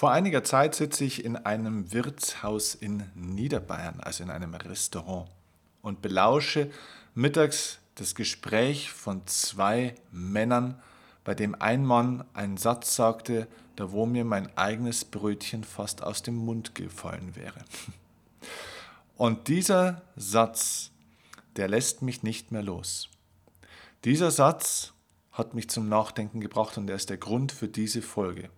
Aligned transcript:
Vor 0.00 0.12
einiger 0.12 0.42
Zeit 0.42 0.74
sitze 0.74 1.04
ich 1.04 1.26
in 1.26 1.36
einem 1.36 1.92
Wirtshaus 1.92 2.74
in 2.74 3.04
Niederbayern, 3.14 4.00
also 4.00 4.22
in 4.24 4.30
einem 4.30 4.54
Restaurant, 4.54 5.28
und 5.82 6.00
belausche 6.00 6.70
mittags 7.14 7.80
das 7.96 8.14
Gespräch 8.14 8.90
von 8.92 9.26
zwei 9.26 9.94
Männern, 10.10 10.80
bei 11.22 11.34
dem 11.34 11.54
ein 11.54 11.84
Mann 11.84 12.24
einen 12.32 12.56
Satz 12.56 12.96
sagte, 12.96 13.46
da 13.76 13.92
wo 13.92 14.06
mir 14.06 14.24
mein 14.24 14.56
eigenes 14.56 15.04
Brötchen 15.04 15.64
fast 15.64 16.02
aus 16.02 16.22
dem 16.22 16.36
Mund 16.36 16.74
gefallen 16.74 17.36
wäre. 17.36 17.62
Und 19.18 19.48
dieser 19.48 20.00
Satz, 20.16 20.92
der 21.56 21.68
lässt 21.68 22.00
mich 22.00 22.22
nicht 22.22 22.52
mehr 22.52 22.62
los. 22.62 23.10
Dieser 24.04 24.30
Satz 24.30 24.94
hat 25.30 25.52
mich 25.52 25.68
zum 25.68 25.90
Nachdenken 25.90 26.40
gebracht 26.40 26.78
und 26.78 26.88
er 26.88 26.96
ist 26.96 27.10
der 27.10 27.18
Grund 27.18 27.52
für 27.52 27.68
diese 27.68 28.00
Folge. 28.00 28.48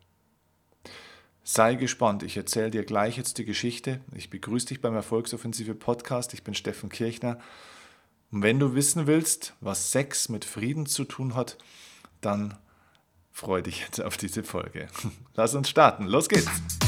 Sei 1.45 1.75
gespannt, 1.75 2.23
ich 2.23 2.37
erzähle 2.37 2.71
dir 2.71 2.85
gleich 2.85 3.17
jetzt 3.17 3.39
die 3.39 3.45
Geschichte. 3.45 4.01
Ich 4.15 4.31
begrüße 4.31 4.67
dich 4.67 4.81
beim 4.81 4.95
Erfolgsoffensive 4.95 5.75
Podcast. 5.75 6.35
Ich 6.35 6.45
bin 6.45 6.55
Steffen 6.55 6.89
Kirchner. 6.89 7.39
Und 8.31 8.43
wenn 8.43 8.61
du 8.61 8.75
wissen 8.75 9.07
willst, 9.07 9.55
was 9.61 9.91
Sex 9.91 10.29
mit 10.29 10.45
Frieden 10.45 10.87
zu 10.87 11.05
tun 11.05 11.35
hat, 11.35 11.59
dann 12.21 12.57
freue 13.33 13.63
dich 13.63 13.81
jetzt 13.81 14.01
auf 14.01 14.17
diese 14.17 14.45
Folge. 14.45 14.87
Lass 15.35 15.55
uns 15.55 15.69
starten. 15.69 16.07
Los 16.07 16.29
geht's! 16.29 16.82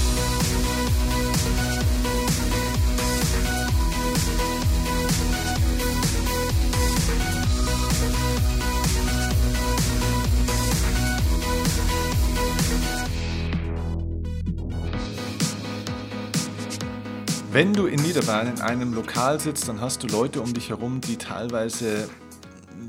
Wenn 17.54 17.72
du 17.72 17.86
in 17.86 18.02
Niederbayern 18.02 18.48
in 18.48 18.60
einem 18.62 18.94
Lokal 18.94 19.38
sitzt, 19.38 19.69
dann 19.69 19.80
hast 19.80 20.02
du 20.02 20.08
Leute 20.08 20.42
um 20.42 20.52
dich 20.52 20.70
herum, 20.70 21.00
die 21.00 21.16
teilweise, 21.16 22.11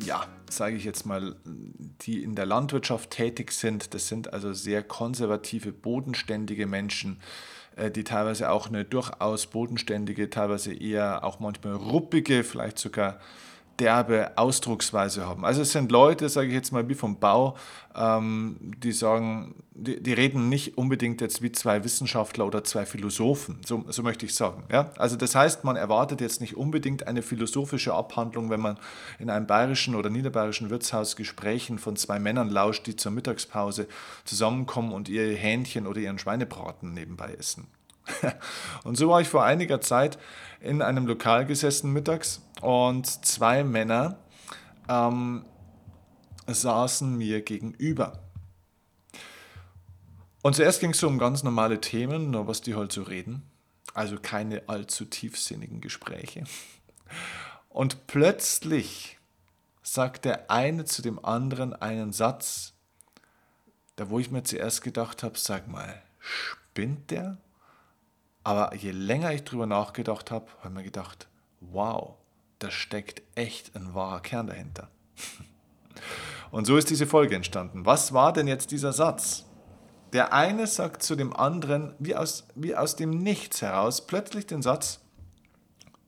ja, 0.03 0.25
sage 0.49 0.75
ich 0.75 0.83
jetzt 0.83 1.05
mal, 1.05 1.35
die 2.01 2.23
in 2.23 2.33
der 2.33 2.47
Landwirtschaft 2.47 3.11
tätig 3.11 3.51
sind. 3.51 3.93
Das 3.93 4.07
sind 4.07 4.33
also 4.33 4.53
sehr 4.53 4.81
konservative, 4.81 5.71
bodenständige 5.71 6.65
Menschen, 6.65 7.21
äh, 7.75 7.91
die 7.91 8.03
teilweise 8.03 8.49
auch 8.49 8.67
eine 8.67 8.85
durchaus 8.85 9.45
bodenständige, 9.45 10.31
teilweise 10.31 10.73
eher 10.73 11.23
auch 11.23 11.39
manchmal 11.39 11.75
ruppige, 11.75 12.43
vielleicht 12.43 12.79
sogar 12.79 13.19
derbe 13.79 14.37
Ausdrucksweise 14.37 15.25
haben. 15.25 15.45
Also 15.45 15.61
es 15.61 15.71
sind 15.71 15.91
Leute, 15.91 16.29
sage 16.29 16.47
ich 16.47 16.53
jetzt 16.53 16.71
mal, 16.71 16.87
wie 16.87 16.93
vom 16.93 17.19
Bau, 17.19 17.55
ähm, 17.95 18.57
die 18.61 18.91
sagen, 18.91 19.55
die, 19.71 20.01
die, 20.01 20.13
reden 20.13 20.47
nicht 20.49 20.77
unbedingt 20.77 21.21
jetzt 21.21 21.41
wie 21.41 21.51
zwei 21.51 21.83
Wissenschaftler 21.83 22.45
oder 22.45 22.63
zwei 22.63 22.85
Philosophen, 22.85 23.59
so, 23.65 23.83
so 23.87 24.03
möchte 24.03 24.25
ich 24.25 24.33
sagen. 24.33 24.63
Ja? 24.71 24.91
Also 24.97 25.15
das 25.15 25.35
heißt, 25.35 25.63
man 25.63 25.75
erwartet 25.75 26.21
jetzt 26.21 26.41
nicht 26.41 26.55
unbedingt 26.55 27.07
eine 27.07 27.21
philosophische 27.21 27.93
Abhandlung, 27.93 28.49
wenn 28.49 28.61
man 28.61 28.77
in 29.19 29.29
einem 29.29 29.47
bayerischen 29.47 29.95
oder 29.95 30.09
niederbayerischen 30.09 30.69
Wirtshaus 30.69 31.15
Gesprächen 31.15 31.77
von 31.77 31.95
zwei 31.95 32.19
Männern 32.19 32.49
lauscht, 32.49 32.87
die 32.87 32.95
zur 32.95 33.11
Mittagspause 33.11 33.87
zusammenkommen 34.23 34.93
und 34.93 35.09
ihr 35.09 35.35
Hähnchen 35.35 35.87
oder 35.87 35.99
ihren 35.99 36.19
Schweinebraten 36.19 36.93
nebenbei 36.93 37.33
essen. 37.33 37.67
und 38.83 38.97
so 38.97 39.09
war 39.09 39.21
ich 39.21 39.27
vor 39.27 39.43
einiger 39.43 39.81
Zeit 39.81 40.17
in 40.59 40.81
einem 40.81 41.05
Lokal 41.05 41.45
gesessen 41.45 41.91
mittags 41.91 42.41
und 42.61 43.25
zwei 43.25 43.63
Männer 43.63 44.17
ähm, 44.89 45.45
saßen 46.47 47.15
mir 47.17 47.41
gegenüber. 47.41 48.19
Und 50.41 50.55
zuerst 50.55 50.79
ging 50.79 50.91
es 50.91 50.99
so 50.99 51.07
um 51.07 51.17
ganz 51.17 51.43
normale 51.43 51.81
Themen, 51.81 52.29
nur 52.29 52.47
was 52.47 52.61
die 52.61 52.75
halt 52.75 52.91
so 52.91 53.01
reden. 53.03 53.49
Also 53.93 54.17
keine 54.21 54.67
allzu 54.69 55.05
tiefsinnigen 55.05 55.81
Gespräche. 55.81 56.43
Und 57.69 58.07
plötzlich 58.07 59.17
sagt 59.81 60.25
der 60.25 60.51
eine 60.51 60.85
zu 60.85 61.01
dem 61.01 61.23
anderen 61.23 61.73
einen 61.73 62.11
Satz, 62.11 62.73
da 63.95 64.09
wo 64.09 64.19
ich 64.19 64.31
mir 64.31 64.43
zuerst 64.43 64.81
gedacht 64.81 65.23
habe, 65.23 65.37
sag 65.37 65.67
mal, 65.67 66.01
spinnt 66.19 67.11
der? 67.11 67.37
Aber 68.45 68.75
je 68.75 68.91
länger 68.91 69.33
ich 69.33 69.43
drüber 69.43 69.65
nachgedacht 69.65 70.29
habe, 70.29 70.45
habe 70.59 70.67
ich 70.67 70.73
mir 70.75 70.83
gedacht, 70.83 71.27
wow, 71.61 72.13
da 72.59 72.69
steckt 72.69 73.23
echt 73.33 73.75
ein 73.75 73.95
wahrer 73.95 74.19
Kern 74.19 74.45
dahinter. 74.45 74.87
Und 76.51 76.65
so 76.65 76.77
ist 76.77 76.91
diese 76.91 77.07
Folge 77.07 77.35
entstanden. 77.35 77.87
Was 77.87 78.13
war 78.13 78.33
denn 78.33 78.47
jetzt 78.47 78.69
dieser 78.69 78.93
Satz? 78.93 79.45
Der 80.13 80.31
eine 80.31 80.67
sagt 80.67 81.01
zu 81.01 81.15
dem 81.15 81.35
anderen, 81.35 81.95
wie 81.97 82.15
aus, 82.15 82.47
wie 82.53 82.75
aus 82.75 82.95
dem 82.95 83.09
Nichts 83.09 83.63
heraus, 83.63 84.05
plötzlich 84.05 84.45
den 84.45 84.61
Satz, 84.61 85.01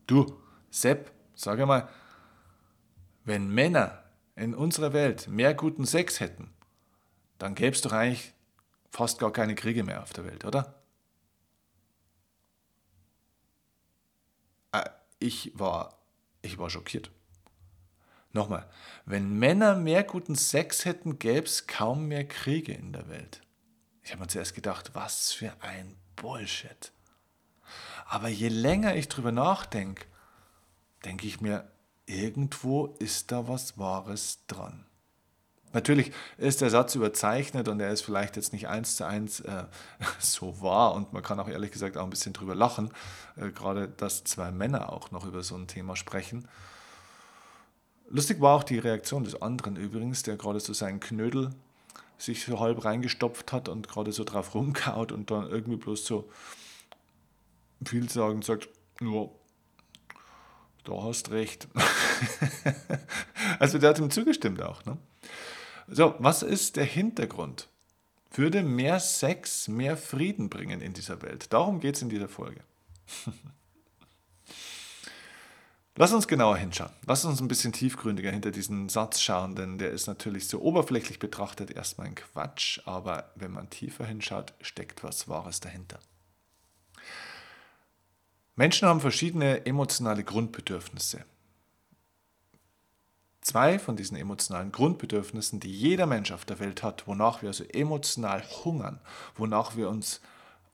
du, 0.05 0.39
Sepp, 0.69 1.11
sag 1.33 1.57
mal, 1.65 1.89
wenn 3.25 3.49
Männer 3.49 4.03
in 4.35 4.53
unserer 4.53 4.93
Welt 4.93 5.27
mehr 5.27 5.55
guten 5.55 5.87
Sex 5.87 6.19
hätten, 6.19 6.53
dann 7.39 7.55
gäbe 7.55 7.75
es 7.75 7.81
doch 7.81 7.93
eigentlich 7.93 8.31
fast 8.91 9.17
gar 9.17 9.33
keine 9.33 9.55
Kriege 9.55 9.83
mehr 9.83 10.03
auf 10.03 10.13
der 10.13 10.25
Welt, 10.25 10.45
oder? 10.45 10.75
Äh, 14.71 14.89
ich 15.19 15.51
war 15.55 15.97
ich 16.41 16.57
war 16.57 16.69
schockiert. 16.69 17.11
Nochmal, 18.33 18.69
wenn 19.05 19.37
Männer 19.37 19.75
mehr 19.75 20.03
guten 20.03 20.35
Sex 20.35 20.85
hätten, 20.85 21.19
gäbe 21.19 21.45
es 21.45 21.67
kaum 21.67 22.07
mehr 22.07 22.27
Kriege 22.27 22.73
in 22.73 22.93
der 22.93 23.09
Welt. 23.09 23.41
Ich 24.03 24.11
habe 24.11 24.21
mir 24.21 24.27
zuerst 24.27 24.53
gedacht, 24.53 24.91
was 24.93 25.33
für 25.33 25.53
ein 25.61 25.95
Bullshit. 26.15 26.91
Aber 28.05 28.29
je 28.29 28.47
länger 28.47 28.95
ich 28.95 29.09
drüber 29.09 29.31
nachdenke, 29.31 30.05
denke 31.03 31.27
ich 31.27 31.41
mir, 31.41 31.69
irgendwo 32.05 32.87
ist 32.99 33.31
da 33.31 33.47
was 33.47 33.77
Wahres 33.77 34.45
dran. 34.47 34.85
Natürlich 35.73 36.11
ist 36.37 36.61
der 36.61 36.69
Satz 36.69 36.95
überzeichnet 36.95 37.67
und 37.67 37.79
er 37.79 37.91
ist 37.91 38.01
vielleicht 38.01 38.35
jetzt 38.35 38.53
nicht 38.53 38.67
eins 38.67 38.95
zu 38.95 39.05
eins 39.05 39.41
äh, 39.41 39.65
so 40.19 40.61
wahr 40.61 40.93
und 40.93 41.13
man 41.13 41.23
kann 41.23 41.39
auch 41.39 41.49
ehrlich 41.49 41.71
gesagt 41.71 41.97
auch 41.97 42.03
ein 42.03 42.09
bisschen 42.09 42.33
drüber 42.33 42.55
lachen, 42.55 42.91
äh, 43.35 43.49
gerade 43.49 43.87
dass 43.87 44.23
zwei 44.23 44.51
Männer 44.51 44.91
auch 44.93 45.11
noch 45.11 45.25
über 45.25 45.43
so 45.43 45.55
ein 45.55 45.67
Thema 45.67 45.95
sprechen. 45.95 46.47
Lustig 48.09 48.39
war 48.39 48.55
auch 48.55 48.63
die 48.63 48.79
Reaktion 48.79 49.25
des 49.25 49.41
anderen 49.41 49.75
übrigens, 49.75 50.23
der 50.23 50.37
gerade 50.37 50.61
so 50.61 50.73
seinen 50.73 51.01
Knödel 51.01 51.49
sich 52.17 52.45
so 52.45 52.59
halb 52.59 52.83
reingestopft 52.83 53.51
hat 53.51 53.69
und 53.69 53.87
gerade 53.87 54.11
so 54.11 54.23
drauf 54.23 54.55
rumkaut 54.55 55.11
und 55.11 55.29
dann 55.29 55.49
irgendwie 55.49 55.77
bloß 55.77 56.05
so 56.05 56.29
vielsagend 57.85 58.43
sagt, 58.43 58.69
ja, 59.01 59.29
da 60.85 61.03
hast 61.03 61.31
recht. 61.31 61.67
also 63.59 63.77
der 63.77 63.89
hat 63.89 63.99
ihm 63.99 64.09
zugestimmt 64.09 64.61
auch. 64.61 64.85
Ne? 64.85 64.97
So, 65.87 66.15
was 66.19 66.43
ist 66.43 66.75
der 66.75 66.83
Hintergrund? 66.85 67.69
Würde 68.31 68.61
mehr 68.61 68.99
Sex 68.99 69.69
mehr 69.69 69.95
Frieden 69.95 70.49
bringen 70.49 70.81
in 70.81 70.93
dieser 70.93 71.21
Welt? 71.21 71.51
Darum 71.53 71.79
geht 71.79 71.95
es 71.95 72.01
in 72.01 72.09
dieser 72.09 72.27
Folge. 72.27 72.61
Lass 75.95 76.13
uns 76.13 76.27
genauer 76.27 76.57
hinschauen. 76.57 76.91
Lass 77.07 77.25
uns 77.25 77.41
ein 77.41 77.47
bisschen 77.47 77.73
tiefgründiger 77.73 78.29
hinter 78.29 78.51
diesen 78.51 78.89
Satz 78.89 79.19
schauen, 79.21 79.55
denn 79.55 79.79
der 79.79 79.89
ist 79.89 80.05
natürlich 80.05 80.47
so 80.47 80.61
oberflächlich 80.61 81.17
betrachtet 81.17 81.71
erstmal 81.71 82.07
ein 82.07 82.15
Quatsch, 82.15 82.81
aber 82.85 83.31
wenn 83.35 83.51
man 83.51 83.69
tiefer 83.71 84.05
hinschaut, 84.05 84.53
steckt 84.61 85.03
was 85.03 85.27
Wahres 85.27 85.59
dahinter. 85.59 85.99
Menschen 88.55 88.87
haben 88.87 89.01
verschiedene 89.01 89.65
emotionale 89.65 90.23
Grundbedürfnisse. 90.23 91.25
Zwei 93.47 93.79
von 93.79 93.95
diesen 93.95 94.17
emotionalen 94.17 94.73
Grundbedürfnissen, 94.73 95.61
die 95.61 95.71
jeder 95.71 96.05
Mensch 96.05 96.33
auf 96.33 96.43
der 96.43 96.59
Welt 96.59 96.83
hat, 96.83 97.07
wonach 97.07 97.41
wir 97.41 97.47
also 97.47 97.63
emotional 97.63 98.43
hungern, 98.43 98.99
wonach 99.37 99.77
wir 99.77 99.87
uns 99.87 100.19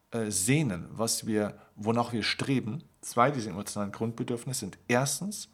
äh, 0.09 0.31
sehnen, 0.31 0.87
was 0.89 1.27
wir, 1.27 1.55
wonach 1.75 2.13
wir 2.13 2.23
streben, 2.23 2.83
zwei 2.99 3.29
dieser 3.29 3.51
emotionalen 3.51 3.91
Grundbedürfnisse 3.91 4.61
sind 4.61 4.79
erstens 4.87 5.49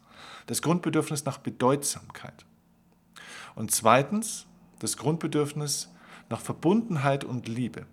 das 0.46 0.62
Grundbedürfnis 0.62 1.26
nach 1.26 1.36
Bedeutsamkeit 1.36 2.46
und 3.54 3.70
zweitens 3.70 4.46
das 4.78 4.96
Grundbedürfnis 4.96 5.92
nach 6.30 6.40
Verbundenheit 6.40 7.24
und 7.24 7.48
Liebe. 7.48 7.84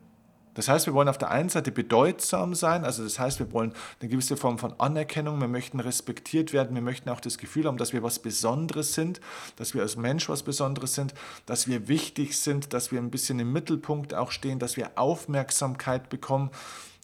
Das 0.58 0.68
heißt, 0.68 0.88
wir 0.88 0.96
wollen 0.96 1.08
auf 1.08 1.20
der 1.20 1.30
einen 1.30 1.50
Seite 1.50 1.72
bedeutsam 1.72 2.56
sein, 2.56 2.84
also 2.84 3.04
das 3.04 3.20
heißt, 3.20 3.38
wir 3.38 3.52
wollen 3.52 3.74
eine 4.02 4.10
gewisse 4.10 4.36
Form 4.36 4.58
von 4.58 4.74
Anerkennung, 4.80 5.40
wir 5.40 5.48
möchten 5.48 5.80
respektiert 5.80 6.52
werden, 6.52 6.74
wir 6.74 6.82
möchten 6.82 7.10
auch 7.10 7.20
das 7.20 7.38
Gefühl 7.38 7.68
haben, 7.68 7.78
dass 7.78 7.94
wir 7.94 8.02
was 8.02 8.18
Besonderes 8.18 8.96
sind, 8.96 9.22
dass 9.56 9.76
wir 9.76 9.84
als 9.84 9.98
Mensch 9.98 10.28
was 10.30 10.42
Besonderes 10.42 10.96
sind, 10.96 11.14
dass 11.46 11.68
wir 11.68 11.88
wichtig 11.88 12.40
sind, 12.40 12.74
dass 12.74 12.92
wir 12.92 13.00
ein 13.00 13.12
bisschen 13.12 13.40
im 13.40 13.54
Mittelpunkt 13.54 14.16
auch 14.16 14.32
stehen, 14.32 14.58
dass 14.58 14.78
wir 14.78 14.90
Aufmerksamkeit 14.96 16.10
bekommen, 16.10 16.50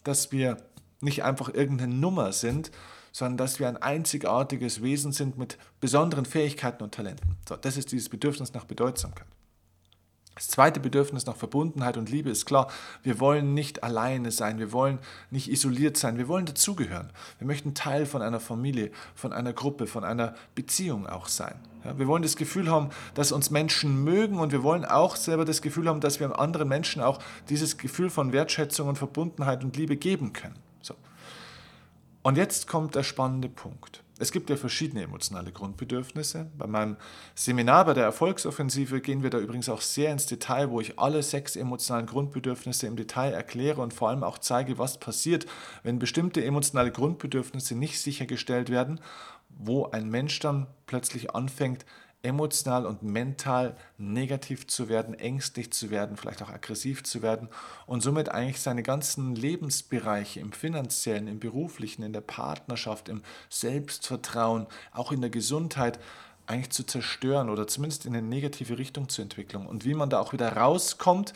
dass 0.02 0.32
wir 0.32 0.56
nicht 1.00 1.22
einfach 1.22 1.54
irgendeine 1.54 1.94
Nummer 1.94 2.32
sind, 2.32 2.72
sondern 3.12 3.36
dass 3.36 3.60
wir 3.60 3.68
ein 3.68 3.76
einzigartiges 3.76 4.82
Wesen 4.82 5.12
sind 5.12 5.38
mit 5.38 5.58
besonderen 5.80 6.24
Fähigkeiten 6.24 6.82
und 6.82 6.92
Talenten. 6.92 7.36
So, 7.48 7.54
das 7.54 7.76
ist 7.76 7.92
dieses 7.92 8.08
Bedürfnis 8.08 8.52
nach 8.52 8.64
Bedeutsamkeit. 8.64 9.28
Das 10.34 10.48
zweite 10.48 10.80
Bedürfnis 10.80 11.26
nach 11.26 11.36
Verbundenheit 11.36 11.96
und 11.96 12.10
Liebe 12.10 12.28
ist 12.28 12.44
klar, 12.44 12.68
wir 13.02 13.20
wollen 13.20 13.54
nicht 13.54 13.84
alleine 13.84 14.32
sein, 14.32 14.58
wir 14.58 14.72
wollen 14.72 14.98
nicht 15.30 15.48
isoliert 15.48 15.96
sein, 15.96 16.18
wir 16.18 16.26
wollen 16.26 16.46
dazugehören. 16.46 17.10
Wir 17.38 17.46
möchten 17.46 17.74
Teil 17.74 18.04
von 18.04 18.20
einer 18.20 18.40
Familie, 18.40 18.90
von 19.14 19.32
einer 19.32 19.52
Gruppe, 19.52 19.86
von 19.86 20.02
einer 20.02 20.34
Beziehung 20.54 21.06
auch 21.06 21.28
sein. 21.28 21.54
Ja, 21.84 21.98
wir 21.98 22.08
wollen 22.08 22.22
das 22.22 22.36
Gefühl 22.36 22.70
haben, 22.70 22.90
dass 23.14 23.30
uns 23.30 23.50
Menschen 23.50 24.02
mögen 24.02 24.38
und 24.38 24.50
wir 24.52 24.62
wollen 24.62 24.84
auch 24.84 25.16
selber 25.16 25.44
das 25.44 25.62
Gefühl 25.62 25.88
haben, 25.88 26.00
dass 26.00 26.18
wir 26.18 26.38
anderen 26.38 26.68
Menschen 26.68 27.02
auch 27.02 27.20
dieses 27.48 27.76
Gefühl 27.76 28.10
von 28.10 28.32
Wertschätzung 28.32 28.88
und 28.88 28.96
Verbundenheit 28.96 29.62
und 29.62 29.76
Liebe 29.76 29.96
geben 29.96 30.32
können. 30.32 30.56
So. 30.80 30.94
Und 32.22 32.38
jetzt 32.38 32.66
kommt 32.66 32.94
der 32.94 33.02
spannende 33.02 33.48
Punkt. 33.48 34.03
Es 34.18 34.30
gibt 34.30 34.48
ja 34.48 34.56
verschiedene 34.56 35.02
emotionale 35.02 35.50
Grundbedürfnisse. 35.50 36.50
Bei 36.56 36.68
meinem 36.68 36.96
Seminar 37.34 37.84
bei 37.84 37.94
der 37.94 38.04
Erfolgsoffensive 38.04 39.00
gehen 39.00 39.24
wir 39.24 39.30
da 39.30 39.38
übrigens 39.38 39.68
auch 39.68 39.80
sehr 39.80 40.12
ins 40.12 40.26
Detail, 40.26 40.70
wo 40.70 40.80
ich 40.80 41.00
alle 41.00 41.22
sechs 41.22 41.56
emotionalen 41.56 42.06
Grundbedürfnisse 42.06 42.86
im 42.86 42.94
Detail 42.94 43.32
erkläre 43.32 43.80
und 43.80 43.92
vor 43.92 44.10
allem 44.10 44.22
auch 44.22 44.38
zeige, 44.38 44.78
was 44.78 44.98
passiert, 44.98 45.46
wenn 45.82 45.98
bestimmte 45.98 46.44
emotionale 46.44 46.92
Grundbedürfnisse 46.92 47.74
nicht 47.74 48.00
sichergestellt 48.00 48.70
werden, 48.70 49.00
wo 49.48 49.86
ein 49.86 50.08
Mensch 50.08 50.38
dann 50.38 50.68
plötzlich 50.86 51.34
anfängt, 51.34 51.84
emotional 52.24 52.86
und 52.86 53.02
mental 53.02 53.76
negativ 53.98 54.66
zu 54.66 54.88
werden, 54.88 55.14
ängstlich 55.14 55.72
zu 55.72 55.90
werden, 55.90 56.16
vielleicht 56.16 56.42
auch 56.42 56.48
aggressiv 56.48 57.04
zu 57.04 57.22
werden 57.22 57.48
und 57.86 58.02
somit 58.02 58.30
eigentlich 58.30 58.60
seine 58.60 58.82
ganzen 58.82 59.34
Lebensbereiche 59.34 60.40
im 60.40 60.52
finanziellen, 60.52 61.28
im 61.28 61.38
beruflichen, 61.38 62.02
in 62.02 62.12
der 62.12 62.22
Partnerschaft, 62.22 63.08
im 63.08 63.22
Selbstvertrauen, 63.50 64.66
auch 64.92 65.12
in 65.12 65.20
der 65.20 65.30
Gesundheit 65.30 65.98
eigentlich 66.46 66.70
zu 66.70 66.84
zerstören 66.84 67.48
oder 67.48 67.66
zumindest 67.66 68.06
in 68.06 68.14
eine 68.14 68.26
negative 68.26 68.78
Richtung 68.78 69.08
zu 69.08 69.22
entwickeln. 69.22 69.66
Und 69.66 69.84
wie 69.84 69.94
man 69.94 70.10
da 70.10 70.20
auch 70.20 70.32
wieder 70.32 70.56
rauskommt, 70.56 71.32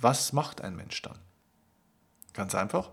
Was 0.00 0.32
macht 0.32 0.62
ein 0.62 0.74
Mensch 0.74 1.02
dann? 1.02 1.18
Ganz 2.32 2.54
einfach. 2.54 2.92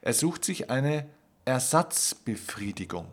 Er 0.00 0.14
sucht 0.14 0.42
sich 0.42 0.70
eine 0.70 1.06
Ersatzbefriedigung. 1.44 3.08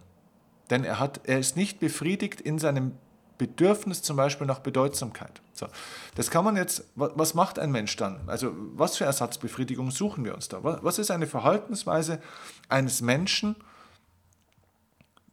Denn 0.70 0.86
er, 0.86 0.98
hat, 0.98 1.20
er 1.26 1.40
ist 1.40 1.58
nicht 1.58 1.82
befriedigt 1.82 2.40
in 2.40 2.58
seinem 2.58 2.94
Bedürfnis 3.38 4.02
zum 4.02 4.16
Beispiel 4.16 4.48
nach 4.48 4.60
Bedeutsamkeit. 4.60 5.42
So, 5.52 5.68
das 6.16 6.32
kann 6.32 6.46
man 6.46 6.56
jetzt, 6.56 6.86
was 6.96 7.34
macht 7.34 7.60
ein 7.60 7.74
Mensch 7.74 7.98
dann? 7.98 8.22
Also 8.28 8.54
was 8.76 8.96
für 8.96 9.04
Ersatzbefriedigung 9.04 9.92
suchen 9.92 10.24
wir 10.24 10.34
uns 10.34 10.48
da? 10.48 10.64
Was 10.64 11.00
ist 11.00 11.12
eine 11.12 11.28
Verhaltensweise 11.28 12.22
eines 12.70 13.02
Menschen, 13.02 13.58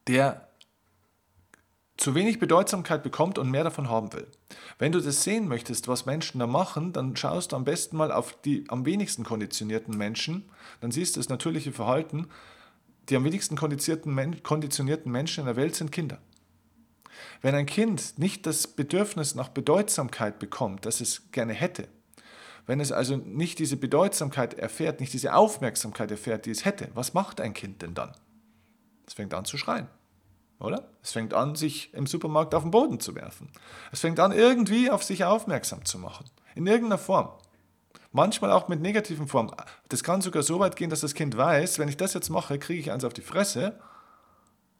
der 0.08 0.46
zu 1.96 2.14
wenig 2.14 2.38
Bedeutsamkeit 2.38 3.02
bekommt 3.02 3.38
und 3.38 3.50
mehr 3.50 3.64
davon 3.64 3.88
haben 3.88 4.12
will. 4.12 4.26
Wenn 4.78 4.92
du 4.92 5.00
das 5.00 5.22
sehen 5.22 5.48
möchtest, 5.48 5.88
was 5.88 6.04
Menschen 6.04 6.38
da 6.38 6.46
machen, 6.46 6.92
dann 6.92 7.16
schaust 7.16 7.52
du 7.52 7.56
am 7.56 7.64
besten 7.64 7.96
mal 7.96 8.12
auf 8.12 8.38
die 8.42 8.64
am 8.68 8.84
wenigsten 8.84 9.24
konditionierten 9.24 9.96
Menschen. 9.96 10.50
Dann 10.80 10.90
siehst 10.90 11.16
du 11.16 11.20
das 11.20 11.30
natürliche 11.30 11.72
Verhalten. 11.72 12.28
Die 13.08 13.16
am 13.16 13.24
wenigsten 13.24 13.56
konditionierten 13.56 15.12
Menschen 15.12 15.40
in 15.40 15.46
der 15.46 15.56
Welt 15.56 15.74
sind 15.74 15.92
Kinder. 15.92 16.18
Wenn 17.40 17.54
ein 17.54 17.66
Kind 17.66 18.18
nicht 18.18 18.46
das 18.46 18.66
Bedürfnis 18.66 19.34
nach 19.34 19.48
Bedeutsamkeit 19.48 20.38
bekommt, 20.38 20.84
das 20.84 21.00
es 21.00 21.30
gerne 21.32 21.54
hätte, 21.54 21.88
wenn 22.66 22.80
es 22.80 22.92
also 22.92 23.16
nicht 23.16 23.58
diese 23.58 23.76
Bedeutsamkeit 23.76 24.54
erfährt, 24.54 25.00
nicht 25.00 25.12
diese 25.12 25.34
Aufmerksamkeit 25.34 26.10
erfährt, 26.10 26.46
die 26.46 26.50
es 26.50 26.64
hätte, 26.64 26.90
was 26.94 27.14
macht 27.14 27.40
ein 27.40 27.54
Kind 27.54 27.80
denn 27.80 27.94
dann? 27.94 28.12
Es 29.06 29.14
fängt 29.14 29.34
an 29.34 29.44
zu 29.44 29.56
schreien. 29.56 29.88
Oder? 30.58 30.88
Es 31.02 31.12
fängt 31.12 31.34
an, 31.34 31.54
sich 31.54 31.92
im 31.92 32.06
Supermarkt 32.06 32.54
auf 32.54 32.62
den 32.62 32.70
Boden 32.70 32.98
zu 32.98 33.14
werfen. 33.14 33.50
Es 33.92 34.00
fängt 34.00 34.18
an, 34.20 34.32
irgendwie 34.32 34.90
auf 34.90 35.02
sich 35.02 35.24
aufmerksam 35.24 35.84
zu 35.84 35.98
machen. 35.98 36.24
In 36.54 36.66
irgendeiner 36.66 36.98
Form. 36.98 37.30
Manchmal 38.12 38.50
auch 38.50 38.68
mit 38.68 38.80
negativen 38.80 39.28
Formen. 39.28 39.52
Das 39.90 40.02
kann 40.02 40.22
sogar 40.22 40.42
so 40.42 40.58
weit 40.58 40.76
gehen, 40.76 40.88
dass 40.88 41.00
das 41.00 41.14
Kind 41.14 41.36
weiß, 41.36 41.78
wenn 41.78 41.88
ich 41.88 41.98
das 41.98 42.14
jetzt 42.14 42.30
mache, 42.30 42.58
kriege 42.58 42.80
ich 42.80 42.90
eins 42.90 43.04
auf 43.04 43.12
die 43.12 43.20
Fresse. 43.20 43.78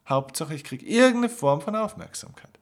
Hauptsache, 0.09 0.55
ich 0.55 0.63
kriege 0.63 0.85
irgendeine 0.85 1.29
Form 1.29 1.61
von 1.61 1.75
Aufmerksamkeit. 1.75 2.59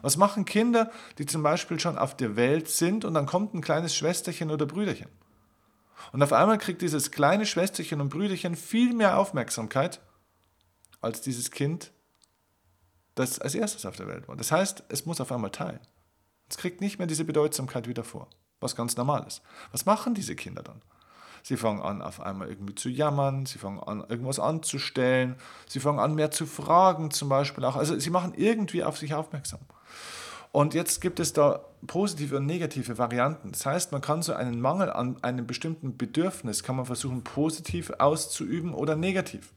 Was 0.00 0.16
machen 0.16 0.44
Kinder, 0.46 0.90
die 1.18 1.26
zum 1.26 1.42
Beispiel 1.42 1.78
schon 1.78 1.98
auf 1.98 2.16
der 2.16 2.36
Welt 2.36 2.68
sind 2.68 3.04
und 3.04 3.12
dann 3.14 3.26
kommt 3.26 3.52
ein 3.52 3.60
kleines 3.60 3.94
Schwesterchen 3.94 4.50
oder 4.50 4.64
Brüderchen? 4.64 5.08
Und 6.12 6.22
auf 6.22 6.32
einmal 6.32 6.56
kriegt 6.56 6.80
dieses 6.80 7.10
kleine 7.10 7.44
Schwesterchen 7.44 8.00
und 8.00 8.08
Brüderchen 8.08 8.56
viel 8.56 8.94
mehr 8.94 9.18
Aufmerksamkeit 9.18 10.00
als 11.00 11.20
dieses 11.20 11.50
Kind, 11.50 11.92
das 13.14 13.38
als 13.38 13.54
erstes 13.54 13.86
auf 13.86 13.96
der 13.96 14.08
Welt 14.08 14.28
war. 14.28 14.36
Das 14.36 14.52
heißt, 14.52 14.84
es 14.88 15.06
muss 15.06 15.20
auf 15.20 15.32
einmal 15.32 15.50
teilen. 15.50 15.80
Es 16.48 16.56
kriegt 16.56 16.80
nicht 16.80 16.98
mehr 16.98 17.06
diese 17.06 17.24
Bedeutsamkeit 17.24 17.86
wieder 17.86 18.04
vor, 18.04 18.28
was 18.60 18.76
ganz 18.76 18.96
normal 18.96 19.24
ist. 19.26 19.42
Was 19.72 19.86
machen 19.86 20.14
diese 20.14 20.34
Kinder 20.34 20.62
dann? 20.62 20.82
Sie 21.42 21.56
fangen 21.56 21.80
an, 21.80 22.02
auf 22.02 22.20
einmal 22.20 22.48
irgendwie 22.48 22.74
zu 22.74 22.88
jammern, 22.88 23.46
sie 23.46 23.58
fangen 23.58 23.80
an, 23.80 24.04
irgendwas 24.08 24.38
anzustellen, 24.38 25.36
sie 25.66 25.80
fangen 25.80 25.98
an, 25.98 26.14
mehr 26.14 26.30
zu 26.30 26.46
fragen 26.46 27.10
zum 27.10 27.28
Beispiel 27.28 27.64
auch. 27.64 27.76
Also 27.76 27.98
sie 27.98 28.10
machen 28.10 28.34
irgendwie 28.36 28.84
auf 28.84 28.98
sich 28.98 29.14
aufmerksam. 29.14 29.60
Und 30.52 30.74
jetzt 30.74 31.00
gibt 31.00 31.20
es 31.20 31.32
da 31.32 31.64
positive 31.86 32.36
und 32.36 32.46
negative 32.46 32.98
Varianten. 32.98 33.52
Das 33.52 33.64
heißt, 33.64 33.92
man 33.92 34.00
kann 34.00 34.22
so 34.22 34.32
einen 34.34 34.60
Mangel 34.60 34.90
an 34.90 35.22
einem 35.22 35.46
bestimmten 35.46 35.96
Bedürfnis, 35.96 36.64
kann 36.64 36.76
man 36.76 36.86
versuchen, 36.86 37.22
positiv 37.22 37.92
auszuüben 37.98 38.74
oder 38.74 38.96
negativ. 38.96 39.52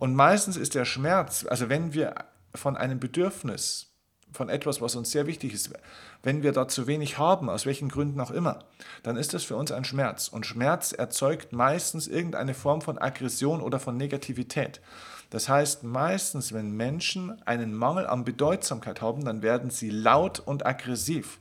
Und 0.00 0.14
meistens 0.14 0.56
ist 0.56 0.74
der 0.74 0.86
Schmerz, 0.86 1.44
also 1.46 1.68
wenn 1.68 1.92
wir 1.92 2.14
von 2.54 2.74
einem 2.74 2.98
Bedürfnis, 2.98 3.92
von 4.32 4.48
etwas, 4.48 4.80
was 4.80 4.96
uns 4.96 5.10
sehr 5.10 5.26
wichtig 5.26 5.52
ist, 5.52 5.74
wenn 6.22 6.42
wir 6.42 6.52
da 6.52 6.68
zu 6.68 6.86
wenig 6.86 7.18
haben, 7.18 7.50
aus 7.50 7.66
welchen 7.66 7.90
Gründen 7.90 8.18
auch 8.18 8.30
immer, 8.30 8.60
dann 9.02 9.18
ist 9.18 9.34
das 9.34 9.44
für 9.44 9.56
uns 9.56 9.72
ein 9.72 9.84
Schmerz. 9.84 10.28
Und 10.28 10.46
Schmerz 10.46 10.92
erzeugt 10.92 11.52
meistens 11.52 12.08
irgendeine 12.08 12.54
Form 12.54 12.80
von 12.80 12.96
Aggression 12.96 13.60
oder 13.60 13.78
von 13.78 13.98
Negativität. 13.98 14.80
Das 15.28 15.50
heißt, 15.50 15.84
meistens, 15.84 16.54
wenn 16.54 16.70
Menschen 16.72 17.42
einen 17.46 17.74
Mangel 17.74 18.06
an 18.06 18.24
Bedeutsamkeit 18.24 19.02
haben, 19.02 19.26
dann 19.26 19.42
werden 19.42 19.68
sie 19.68 19.90
laut 19.90 20.40
und 20.40 20.64
aggressiv. 20.64 21.40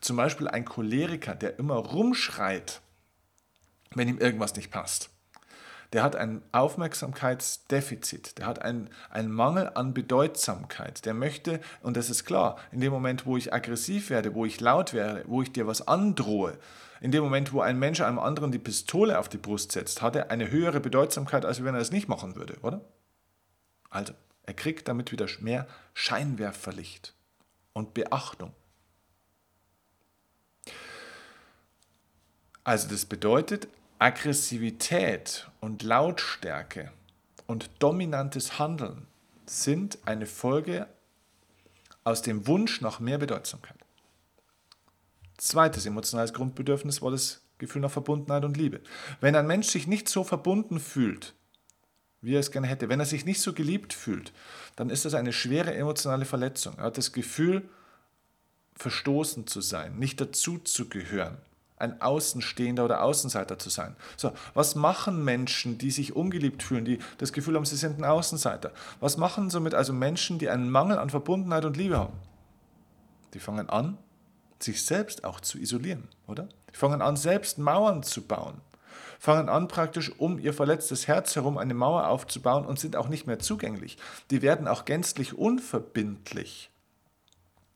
Zum 0.00 0.16
Beispiel 0.16 0.48
ein 0.48 0.64
Choleriker, 0.64 1.36
der 1.36 1.56
immer 1.60 1.76
rumschreit, 1.76 2.80
wenn 3.94 4.08
ihm 4.08 4.18
irgendwas 4.18 4.56
nicht 4.56 4.72
passt 4.72 5.11
der 5.92 6.02
hat 6.02 6.16
ein 6.16 6.42
Aufmerksamkeitsdefizit, 6.52 8.38
der 8.38 8.46
hat 8.46 8.62
einen, 8.62 8.88
Mangel 9.28 9.70
an 9.74 9.92
Bedeutsamkeit. 9.92 11.04
Der 11.04 11.14
möchte, 11.14 11.60
und 11.82 11.96
das 11.96 12.08
ist 12.08 12.24
klar, 12.24 12.56
in 12.70 12.80
dem 12.80 12.92
Moment, 12.92 13.26
wo 13.26 13.36
ich 13.36 13.52
aggressiv 13.52 14.10
werde, 14.10 14.34
wo 14.34 14.46
ich 14.46 14.60
laut 14.60 14.94
werde, 14.94 15.24
wo 15.26 15.42
ich 15.42 15.52
dir 15.52 15.66
was 15.66 15.86
androhe, 15.86 16.56
in 17.00 17.10
dem 17.10 17.22
Moment, 17.22 17.52
wo 17.52 17.60
ein 17.60 17.78
Mensch 17.78 18.00
einem 18.00 18.18
anderen 18.18 18.52
die 18.52 18.58
Pistole 18.58 19.18
auf 19.18 19.28
die 19.28 19.38
Brust 19.38 19.72
setzt, 19.72 20.02
hat 20.02 20.16
er 20.16 20.30
eine 20.30 20.50
höhere 20.50 20.80
Bedeutsamkeit, 20.80 21.44
als 21.44 21.62
wenn 21.62 21.74
er 21.74 21.80
es 21.80 21.90
nicht 21.90 22.08
machen 22.08 22.36
würde, 22.36 22.56
oder? 22.62 22.80
Also, 23.90 24.14
er 24.44 24.54
kriegt 24.54 24.88
damit 24.88 25.12
wieder 25.12 25.26
mehr 25.40 25.66
Scheinwerferlicht 25.94 27.14
und 27.72 27.94
Beachtung. 27.94 28.52
Also 32.64 32.88
das 32.88 33.04
bedeutet, 33.04 33.68
Aggressivität 34.02 35.48
und 35.60 35.84
Lautstärke 35.84 36.90
und 37.46 37.70
dominantes 37.78 38.58
Handeln 38.58 39.06
sind 39.46 39.96
eine 40.06 40.26
Folge 40.26 40.88
aus 42.02 42.20
dem 42.20 42.48
Wunsch 42.48 42.80
nach 42.80 42.98
mehr 42.98 43.18
Bedeutsamkeit. 43.18 43.76
Zweites 45.36 45.86
emotionales 45.86 46.32
Grundbedürfnis 46.32 47.00
war 47.00 47.12
das 47.12 47.42
Gefühl 47.58 47.80
nach 47.80 47.92
Verbundenheit 47.92 48.44
und 48.44 48.56
Liebe. 48.56 48.80
Wenn 49.20 49.36
ein 49.36 49.46
Mensch 49.46 49.68
sich 49.68 49.86
nicht 49.86 50.08
so 50.08 50.24
verbunden 50.24 50.80
fühlt, 50.80 51.32
wie 52.22 52.34
er 52.34 52.40
es 52.40 52.50
gerne 52.50 52.66
hätte, 52.66 52.88
wenn 52.88 52.98
er 52.98 53.06
sich 53.06 53.24
nicht 53.24 53.40
so 53.40 53.52
geliebt 53.52 53.92
fühlt, 53.92 54.32
dann 54.74 54.90
ist 54.90 55.04
das 55.04 55.14
eine 55.14 55.32
schwere 55.32 55.74
emotionale 55.74 56.24
Verletzung. 56.24 56.76
Er 56.76 56.86
hat 56.86 56.98
das 56.98 57.12
Gefühl, 57.12 57.68
verstoßen 58.74 59.46
zu 59.46 59.60
sein, 59.60 59.96
nicht 60.00 60.20
dazu 60.20 60.58
zu 60.58 60.88
gehören, 60.88 61.38
ein 61.82 62.00
Außenstehender 62.00 62.84
oder 62.84 63.02
Außenseiter 63.02 63.58
zu 63.58 63.68
sein. 63.68 63.96
So, 64.16 64.32
was 64.54 64.74
machen 64.74 65.24
Menschen, 65.24 65.78
die 65.78 65.90
sich 65.90 66.14
ungeliebt 66.14 66.62
fühlen, 66.62 66.84
die 66.84 66.98
das 67.18 67.32
Gefühl 67.32 67.56
haben, 67.56 67.64
sie 67.64 67.76
sind 67.76 67.98
ein 67.98 68.04
Außenseiter? 68.04 68.72
Was 69.00 69.16
machen 69.16 69.50
somit 69.50 69.74
also 69.74 69.92
Menschen, 69.92 70.38
die 70.38 70.48
einen 70.48 70.70
Mangel 70.70 70.98
an 70.98 71.10
Verbundenheit 71.10 71.64
und 71.64 71.76
Liebe 71.76 71.98
haben? 71.98 72.18
Die 73.34 73.40
fangen 73.40 73.68
an, 73.68 73.98
sich 74.60 74.84
selbst 74.84 75.24
auch 75.24 75.40
zu 75.40 75.58
isolieren, 75.58 76.08
oder? 76.26 76.48
Die 76.72 76.76
fangen 76.76 77.02
an, 77.02 77.16
selbst 77.16 77.58
Mauern 77.58 78.02
zu 78.02 78.22
bauen. 78.22 78.60
Fangen 79.18 79.48
an, 79.48 79.68
praktisch 79.68 80.12
um 80.18 80.38
ihr 80.38 80.54
verletztes 80.54 81.08
Herz 81.08 81.36
herum 81.36 81.58
eine 81.58 81.74
Mauer 81.74 82.08
aufzubauen 82.08 82.64
und 82.64 82.78
sind 82.78 82.96
auch 82.96 83.08
nicht 83.08 83.26
mehr 83.26 83.38
zugänglich. 83.38 83.96
Die 84.30 84.42
werden 84.42 84.68
auch 84.68 84.84
gänzlich 84.84 85.36
unverbindlich. 85.36 86.70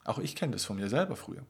Auch 0.03 0.19
ich 0.19 0.35
kenne 0.35 0.53
das 0.53 0.65
von 0.65 0.77
mir 0.77 0.89
selber 0.89 1.15
früher. 1.15 1.43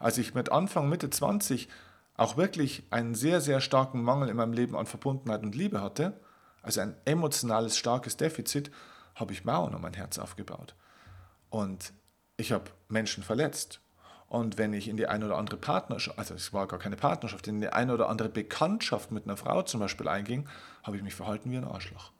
Als 0.00 0.18
ich 0.18 0.34
mit 0.34 0.50
Anfang, 0.50 0.88
Mitte 0.88 1.10
20 1.10 1.68
auch 2.16 2.36
wirklich 2.36 2.82
einen 2.90 3.14
sehr, 3.14 3.40
sehr 3.40 3.60
starken 3.60 4.02
Mangel 4.02 4.30
in 4.30 4.36
meinem 4.36 4.54
Leben 4.54 4.76
an 4.76 4.86
Verbundenheit 4.86 5.42
und 5.42 5.54
Liebe 5.54 5.80
hatte, 5.80 6.18
also 6.62 6.80
ein 6.80 6.96
emotionales, 7.04 7.76
starkes 7.76 8.16
Defizit, 8.16 8.70
habe 9.14 9.32
ich 9.32 9.44
Mauern 9.44 9.74
um 9.74 9.82
mein 9.82 9.94
Herz 9.94 10.18
aufgebaut. 10.18 10.74
Und 11.50 11.92
ich 12.36 12.52
habe 12.52 12.70
Menschen 12.88 13.22
verletzt. 13.22 13.80
Und 14.26 14.58
wenn 14.58 14.72
ich 14.72 14.88
in 14.88 14.96
die 14.96 15.06
eine 15.06 15.26
oder 15.26 15.36
andere 15.36 15.56
Partnerschaft, 15.56 16.18
also 16.18 16.34
es 16.34 16.52
war 16.52 16.66
gar 16.66 16.78
keine 16.78 16.96
Partnerschaft, 16.96 17.46
in 17.48 17.60
die 17.60 17.68
eine 17.68 17.92
oder 17.92 18.08
andere 18.08 18.28
Bekanntschaft 18.28 19.10
mit 19.10 19.24
einer 19.24 19.36
Frau 19.36 19.62
zum 19.62 19.80
Beispiel 19.80 20.08
einging, 20.08 20.48
habe 20.82 20.96
ich 20.96 21.02
mich 21.02 21.14
verhalten 21.14 21.50
wie 21.50 21.56
ein 21.56 21.64
Arschloch. 21.64 22.12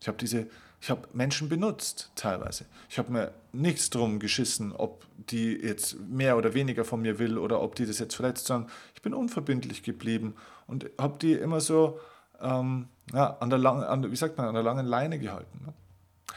Ich 0.00 0.08
habe 0.08 0.18
diese, 0.18 0.48
ich 0.80 0.90
habe 0.90 1.08
Menschen 1.12 1.48
benutzt 1.48 2.12
teilweise. 2.14 2.64
Ich 2.88 2.98
habe 2.98 3.10
mir 3.10 3.32
nichts 3.52 3.90
drum 3.90 4.20
geschissen, 4.20 4.72
ob 4.72 5.04
die 5.16 5.54
jetzt 5.54 5.98
mehr 6.00 6.36
oder 6.36 6.54
weniger 6.54 6.84
von 6.84 7.02
mir 7.02 7.18
will 7.18 7.36
oder 7.36 7.60
ob 7.60 7.74
die 7.74 7.86
das 7.86 7.98
jetzt 7.98 8.14
verletzt, 8.14 8.46
sondern 8.46 8.70
ich 8.94 9.02
bin 9.02 9.12
unverbindlich 9.12 9.82
geblieben 9.82 10.36
und 10.66 10.88
habe 10.98 11.18
die 11.18 11.32
immer 11.32 11.60
so 11.60 11.98
ähm, 12.40 12.88
ja, 13.12 13.36
an 13.40 13.50
der 13.50 13.58
langen, 13.58 13.82
an, 13.82 14.10
wie 14.10 14.16
sagt 14.16 14.38
man, 14.38 14.46
an 14.46 14.54
der 14.54 14.62
langen 14.62 14.86
Leine 14.86 15.18
gehalten. 15.18 15.64
Ne? 15.66 15.72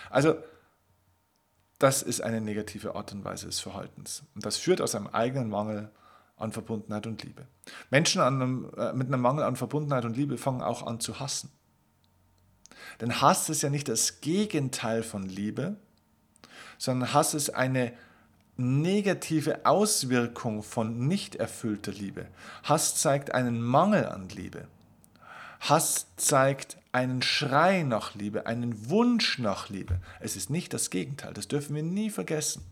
Also 0.09 0.35
das 1.77 2.01
ist 2.01 2.21
eine 2.21 2.41
negative 2.41 2.95
Art 2.95 3.11
und 3.11 3.23
Weise 3.23 3.47
des 3.47 3.59
Verhaltens. 3.59 4.23
Und 4.35 4.45
das 4.45 4.57
führt 4.57 4.81
aus 4.81 4.95
einem 4.95 5.07
eigenen 5.07 5.49
Mangel 5.49 5.89
an 6.37 6.51
Verbundenheit 6.51 7.05
und 7.05 7.23
Liebe. 7.23 7.45
Menschen 7.89 8.21
einem, 8.21 8.71
äh, 8.77 8.93
mit 8.93 9.07
einem 9.07 9.21
Mangel 9.21 9.43
an 9.43 9.55
Verbundenheit 9.55 10.05
und 10.05 10.17
Liebe 10.17 10.37
fangen 10.37 10.61
auch 10.61 10.85
an 10.85 10.99
zu 10.99 11.19
hassen. 11.19 11.51
Denn 12.99 13.21
Hass 13.21 13.49
ist 13.49 13.61
ja 13.61 13.69
nicht 13.69 13.87
das 13.87 14.21
Gegenteil 14.21 15.03
von 15.03 15.23
Liebe, 15.23 15.75
sondern 16.77 17.13
Hass 17.13 17.33
ist 17.33 17.51
eine 17.51 17.93
negative 18.57 19.65
Auswirkung 19.65 20.63
von 20.63 21.07
nicht 21.07 21.35
erfüllter 21.35 21.91
Liebe. 21.91 22.27
Hass 22.63 22.95
zeigt 22.95 23.33
einen 23.33 23.61
Mangel 23.61 24.05
an 24.05 24.29
Liebe. 24.29 24.67
Hass 25.61 26.07
zeigt 26.17 26.77
einen 26.91 27.21
Schrei 27.21 27.83
nach 27.83 28.15
Liebe, 28.15 28.45
einen 28.45 28.89
Wunsch 28.89 29.39
nach 29.39 29.69
Liebe. 29.69 29.99
Es 30.19 30.35
ist 30.35 30.49
nicht 30.49 30.73
das 30.73 30.89
Gegenteil, 30.89 31.33
das 31.33 31.47
dürfen 31.47 31.75
wir 31.75 31.83
nie 31.83 32.09
vergessen. 32.09 32.63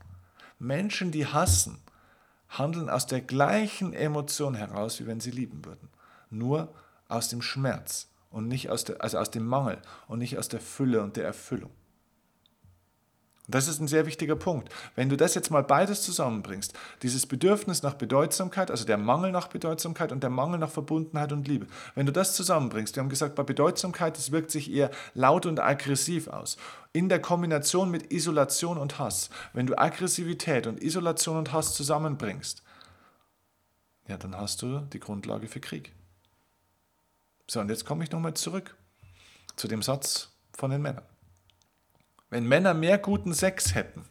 Menschen, 0.57 1.11
die 1.11 1.25
hassen, 1.25 1.79
handeln 2.49 2.89
aus 2.89 3.05
der 3.05 3.21
gleichen 3.21 3.93
Emotion 3.93 4.55
heraus, 4.55 4.99
wie 4.99 5.07
wenn 5.07 5.21
sie 5.21 5.31
lieben 5.31 5.63
würden. 5.63 5.89
Nur 6.29 6.73
aus 7.07 7.29
dem 7.29 7.41
Schmerz 7.41 8.07
und 8.29 8.47
nicht 8.47 8.69
aus 8.69 8.83
der, 8.83 9.01
also 9.01 9.17
aus 9.17 9.31
dem 9.31 9.45
Mangel 9.45 9.81
und 10.07 10.19
nicht 10.19 10.37
aus 10.37 10.49
der 10.49 10.59
Fülle 10.59 11.01
und 11.01 11.17
der 11.17 11.25
Erfüllung. 11.25 11.71
Und 13.49 13.55
das 13.55 13.67
ist 13.67 13.79
ein 13.79 13.87
sehr 13.87 14.05
wichtiger 14.05 14.35
Punkt. 14.35 14.69
Wenn 14.95 15.09
du 15.09 15.17
das 15.17 15.33
jetzt 15.33 15.49
mal 15.49 15.63
beides 15.63 16.03
zusammenbringst, 16.03 16.71
dieses 17.01 17.25
Bedürfnis 17.25 17.81
nach 17.81 17.95
Bedeutsamkeit, 17.95 18.69
also 18.69 18.85
der 18.85 18.99
Mangel 18.99 19.31
nach 19.31 19.47
Bedeutsamkeit 19.47 20.11
und 20.11 20.21
der 20.21 20.29
Mangel 20.29 20.59
nach 20.59 20.69
Verbundenheit 20.69 21.31
und 21.31 21.47
Liebe, 21.47 21.65
wenn 21.95 22.05
du 22.05 22.11
das 22.11 22.35
zusammenbringst, 22.35 22.95
wir 22.95 23.01
haben 23.01 23.09
gesagt, 23.09 23.33
bei 23.33 23.41
Bedeutsamkeit, 23.41 24.15
das 24.17 24.31
wirkt 24.31 24.51
sich 24.51 24.71
eher 24.71 24.91
laut 25.15 25.47
und 25.47 25.59
aggressiv 25.59 26.27
aus. 26.27 26.57
In 26.93 27.09
der 27.09 27.23
Kombination 27.23 27.89
mit 27.89 28.13
Isolation 28.13 28.77
und 28.77 28.99
Hass, 28.99 29.31
wenn 29.53 29.65
du 29.65 29.75
Aggressivität 29.75 30.67
und 30.67 30.83
Isolation 30.83 31.35
und 31.35 31.51
Hass 31.51 31.73
zusammenbringst, 31.73 32.61
ja, 34.07 34.17
dann 34.17 34.37
hast 34.37 34.61
du 34.61 34.81
die 34.93 34.99
Grundlage 34.99 35.47
für 35.47 35.59
Krieg. 35.59 35.91
So, 37.49 37.59
und 37.59 37.69
jetzt 37.69 37.83
komme 37.83 38.03
ich 38.03 38.11
nochmal 38.11 38.35
zurück 38.35 38.75
zu 39.55 39.67
dem 39.67 39.81
Satz 39.81 40.29
von 40.53 40.69
den 40.69 40.83
Männern. 40.83 41.05
Wenn 42.29 42.47
Männer 42.47 42.75
mehr 42.75 42.99
guten 42.99 43.33
Sex 43.33 43.73
hätten, 43.73 44.05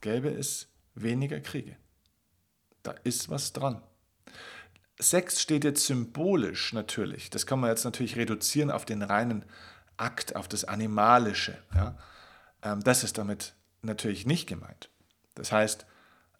gäbe 0.00 0.28
es 0.28 0.68
weniger 0.94 1.40
Kriege. 1.40 1.76
Da 2.84 2.92
ist 3.02 3.28
was 3.28 3.52
dran. 3.52 3.82
Sex 5.00 5.42
steht 5.42 5.64
jetzt 5.64 5.84
symbolisch 5.84 6.72
natürlich. 6.72 7.28
Das 7.28 7.44
kann 7.44 7.58
man 7.58 7.70
jetzt 7.70 7.82
natürlich 7.82 8.14
reduzieren 8.14 8.70
auf 8.70 8.84
den 8.84 9.02
reinen 9.02 9.44
Akt, 9.96 10.36
auf 10.36 10.46
das 10.46 10.64
Animalische. 10.64 11.58
Ja? 11.74 11.98
Ähm, 12.62 12.84
das 12.84 13.02
ist 13.02 13.18
damit 13.18 13.54
natürlich 13.82 14.26
nicht 14.26 14.46
gemeint. 14.46 14.90
Das 15.34 15.50
heißt, 15.50 15.86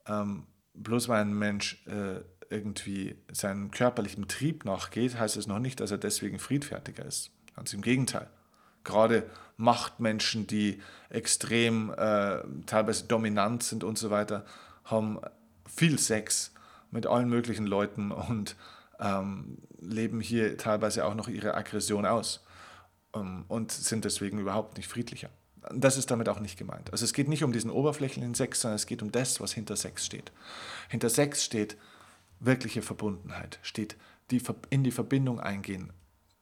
ähm, 0.06 0.46
bloß 0.74 1.08
weil 1.08 1.22
ein 1.22 1.34
Mensch 1.34 1.84
äh, 1.88 2.20
irgendwie 2.50 3.16
seinem 3.32 3.70
körperlichen 3.70 4.28
Trieb 4.28 4.64
nachgeht, 4.64 5.18
heißt 5.18 5.36
es 5.36 5.46
noch 5.46 5.58
nicht, 5.58 5.80
dass 5.80 5.90
er 5.90 5.98
deswegen 5.98 6.38
friedfertiger 6.38 7.04
ist. 7.04 7.30
Ganz 7.54 7.72
im 7.72 7.82
Gegenteil 7.82 8.28
gerade 8.86 9.28
Machtmenschen, 9.58 10.46
die 10.46 10.80
extrem 11.10 11.92
äh, 11.92 12.38
teilweise 12.64 13.04
dominant 13.04 13.62
sind 13.62 13.84
und 13.84 13.98
so 13.98 14.10
weiter, 14.10 14.46
haben 14.84 15.18
viel 15.66 15.98
Sex 15.98 16.52
mit 16.90 17.06
allen 17.06 17.28
möglichen 17.28 17.66
Leuten 17.66 18.12
und 18.12 18.56
ähm, 18.98 19.58
leben 19.78 20.20
hier 20.20 20.56
teilweise 20.56 21.04
auch 21.04 21.14
noch 21.14 21.28
ihre 21.28 21.54
Aggression 21.54 22.06
aus 22.06 22.44
ähm, 23.14 23.44
und 23.48 23.72
sind 23.72 24.06
deswegen 24.06 24.38
überhaupt 24.38 24.78
nicht 24.78 24.88
friedlicher. 24.88 25.28
Das 25.74 25.96
ist 25.96 26.12
damit 26.12 26.28
auch 26.28 26.38
nicht 26.38 26.56
gemeint. 26.56 26.92
Also 26.92 27.04
es 27.04 27.12
geht 27.12 27.28
nicht 27.28 27.42
um 27.42 27.52
diesen 27.52 27.70
oberflächlichen 27.70 28.34
Sex, 28.34 28.60
sondern 28.60 28.76
es 28.76 28.86
geht 28.86 29.02
um 29.02 29.10
das, 29.10 29.40
was 29.40 29.52
hinter 29.52 29.74
Sex 29.74 30.06
steht. 30.06 30.30
Hinter 30.88 31.10
Sex 31.10 31.44
steht 31.44 31.76
wirkliche 32.40 32.82
Verbundenheit, 32.82 33.58
steht 33.62 33.96
die, 34.30 34.42
in 34.70 34.84
die 34.84 34.90
Verbindung 34.90 35.40
eingehen, 35.40 35.92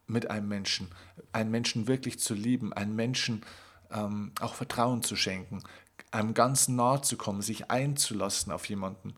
mit 0.07 0.31
einem 0.31 0.49
Menschen, 0.49 0.89
einen 1.33 1.51
Menschen 1.51 1.87
wirklich 1.87 2.19
zu 2.19 2.35
lieben, 2.35 2.73
einen 2.73 2.95
Menschen 2.95 3.43
ähm, 3.91 4.33
auch 4.41 4.55
Vertrauen 4.55 5.03
zu 5.03 5.17
schenken, 5.17 5.63
einem 6.11 6.35
ganz 6.35 6.69
nahe 6.69 7.03
zu 7.03 7.17
kommen, 7.17 7.43
sich 7.43 7.71
einzulassen 7.71 8.53
auf 8.53 8.69
jemanden, 8.69 9.15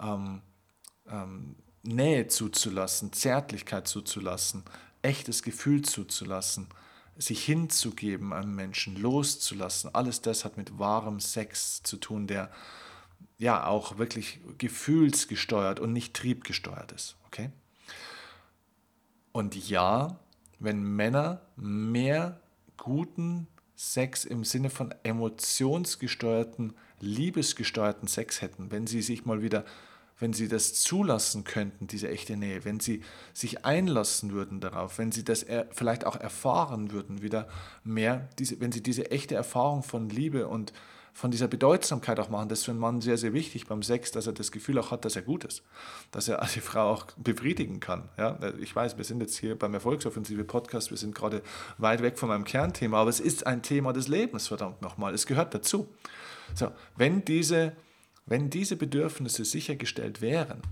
ähm, 0.00 0.42
ähm, 1.08 1.56
Nähe 1.82 2.28
zuzulassen, 2.28 3.12
Zärtlichkeit 3.12 3.86
zuzulassen, 3.86 4.64
echtes 5.02 5.42
Gefühl 5.42 5.82
zuzulassen, 5.82 6.68
sich 7.16 7.44
hinzugeben 7.44 8.32
einem 8.32 8.54
Menschen, 8.54 8.96
loszulassen. 8.96 9.94
Alles 9.94 10.22
das 10.22 10.44
hat 10.44 10.56
mit 10.56 10.78
wahrem 10.78 11.20
Sex 11.20 11.82
zu 11.82 11.98
tun, 11.98 12.26
der 12.26 12.50
ja 13.38 13.66
auch 13.66 13.98
wirklich 13.98 14.40
gefühlsgesteuert 14.58 15.80
und 15.80 15.92
nicht 15.92 16.14
triebgesteuert 16.14 16.92
ist. 16.92 17.16
Okay? 17.26 17.50
Und 19.32 19.68
ja, 19.68 20.20
wenn 20.60 20.82
Männer 20.82 21.42
mehr 21.56 22.40
guten 22.76 23.48
Sex 23.74 24.24
im 24.24 24.44
Sinne 24.44 24.70
von 24.70 24.94
emotionsgesteuerten, 25.02 26.74
liebesgesteuerten 27.00 28.08
Sex 28.08 28.40
hätten, 28.40 28.70
wenn 28.70 28.86
sie 28.86 29.02
sich 29.02 29.24
mal 29.24 29.42
wieder, 29.42 29.64
wenn 30.20 30.32
sie 30.32 30.46
das 30.46 30.74
zulassen 30.74 31.42
könnten, 31.42 31.88
diese 31.88 32.08
echte 32.08 32.36
Nähe, 32.36 32.64
wenn 32.64 32.78
sie 32.78 33.02
sich 33.32 33.64
einlassen 33.64 34.32
würden 34.32 34.60
darauf, 34.60 34.98
wenn 34.98 35.10
sie 35.10 35.24
das 35.24 35.44
vielleicht 35.72 36.06
auch 36.06 36.16
erfahren 36.16 36.92
würden, 36.92 37.20
wieder 37.20 37.48
mehr, 37.82 38.28
diese, 38.38 38.60
wenn 38.60 38.70
sie 38.70 38.82
diese 38.82 39.10
echte 39.10 39.34
Erfahrung 39.34 39.82
von 39.82 40.08
Liebe 40.08 40.46
und 40.46 40.72
von 41.14 41.30
dieser 41.30 41.46
Bedeutsamkeit 41.46 42.18
auch 42.18 42.28
machen. 42.28 42.48
Das 42.48 42.58
ist 42.58 42.64
für 42.64 42.72
einen 42.72 42.80
Mann 42.80 43.00
sehr, 43.00 43.16
sehr 43.16 43.32
wichtig 43.32 43.66
beim 43.68 43.84
Sex, 43.84 44.10
dass 44.10 44.26
er 44.26 44.32
das 44.32 44.50
Gefühl 44.50 44.78
auch 44.80 44.90
hat, 44.90 45.04
dass 45.04 45.14
er 45.14 45.22
gut 45.22 45.44
ist, 45.44 45.62
dass 46.10 46.26
er 46.26 46.44
die 46.54 46.60
Frau 46.60 46.90
auch 46.90 47.06
befriedigen 47.16 47.78
kann. 47.78 48.08
Ja? 48.18 48.36
Ich 48.60 48.74
weiß, 48.74 48.98
wir 48.98 49.04
sind 49.04 49.20
jetzt 49.20 49.38
hier 49.38 49.56
beim 49.56 49.72
Erfolgsoffensive 49.74 50.42
Podcast, 50.42 50.90
wir 50.90 50.98
sind 50.98 51.14
gerade 51.14 51.42
weit 51.78 52.02
weg 52.02 52.18
von 52.18 52.28
meinem 52.28 52.44
Kernthema, 52.44 53.00
aber 53.00 53.10
es 53.10 53.20
ist 53.20 53.46
ein 53.46 53.62
Thema 53.62 53.92
des 53.92 54.08
Lebens, 54.08 54.48
verdammt 54.48 54.82
nochmal. 54.82 55.14
Es 55.14 55.26
gehört 55.26 55.54
dazu. 55.54 55.88
So, 56.54 56.72
wenn 56.96 57.24
diese, 57.24 57.74
wenn 58.26 58.50
diese 58.50 58.74
Bedürfnisse 58.74 59.44
sichergestellt 59.44 60.20
wären, 60.20 60.62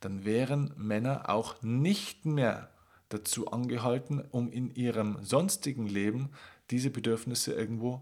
dann 0.00 0.24
wären 0.24 0.72
Männer 0.76 1.28
auch 1.28 1.60
nicht 1.60 2.24
mehr 2.24 2.70
dazu 3.10 3.48
angehalten, 3.48 4.24
um 4.30 4.50
in 4.50 4.74
ihrem 4.74 5.18
sonstigen 5.22 5.86
Leben 5.86 6.30
diese 6.70 6.88
Bedürfnisse 6.88 7.52
irgendwo 7.52 8.00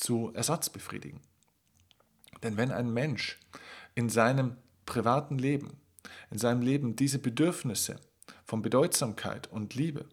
zu 0.00 0.32
Ersatz 0.34 0.70
befriedigen. 0.70 1.20
Denn 2.42 2.56
wenn 2.56 2.72
ein 2.72 2.92
Mensch 2.92 3.38
in 3.94 4.08
seinem 4.08 4.56
privaten 4.86 5.38
Leben, 5.38 5.78
in 6.30 6.38
seinem 6.38 6.62
Leben 6.62 6.96
diese 6.96 7.18
Bedürfnisse 7.18 8.00
von 8.44 8.62
Bedeutsamkeit 8.62 9.50
und 9.52 9.74
Liebe. 9.74 10.06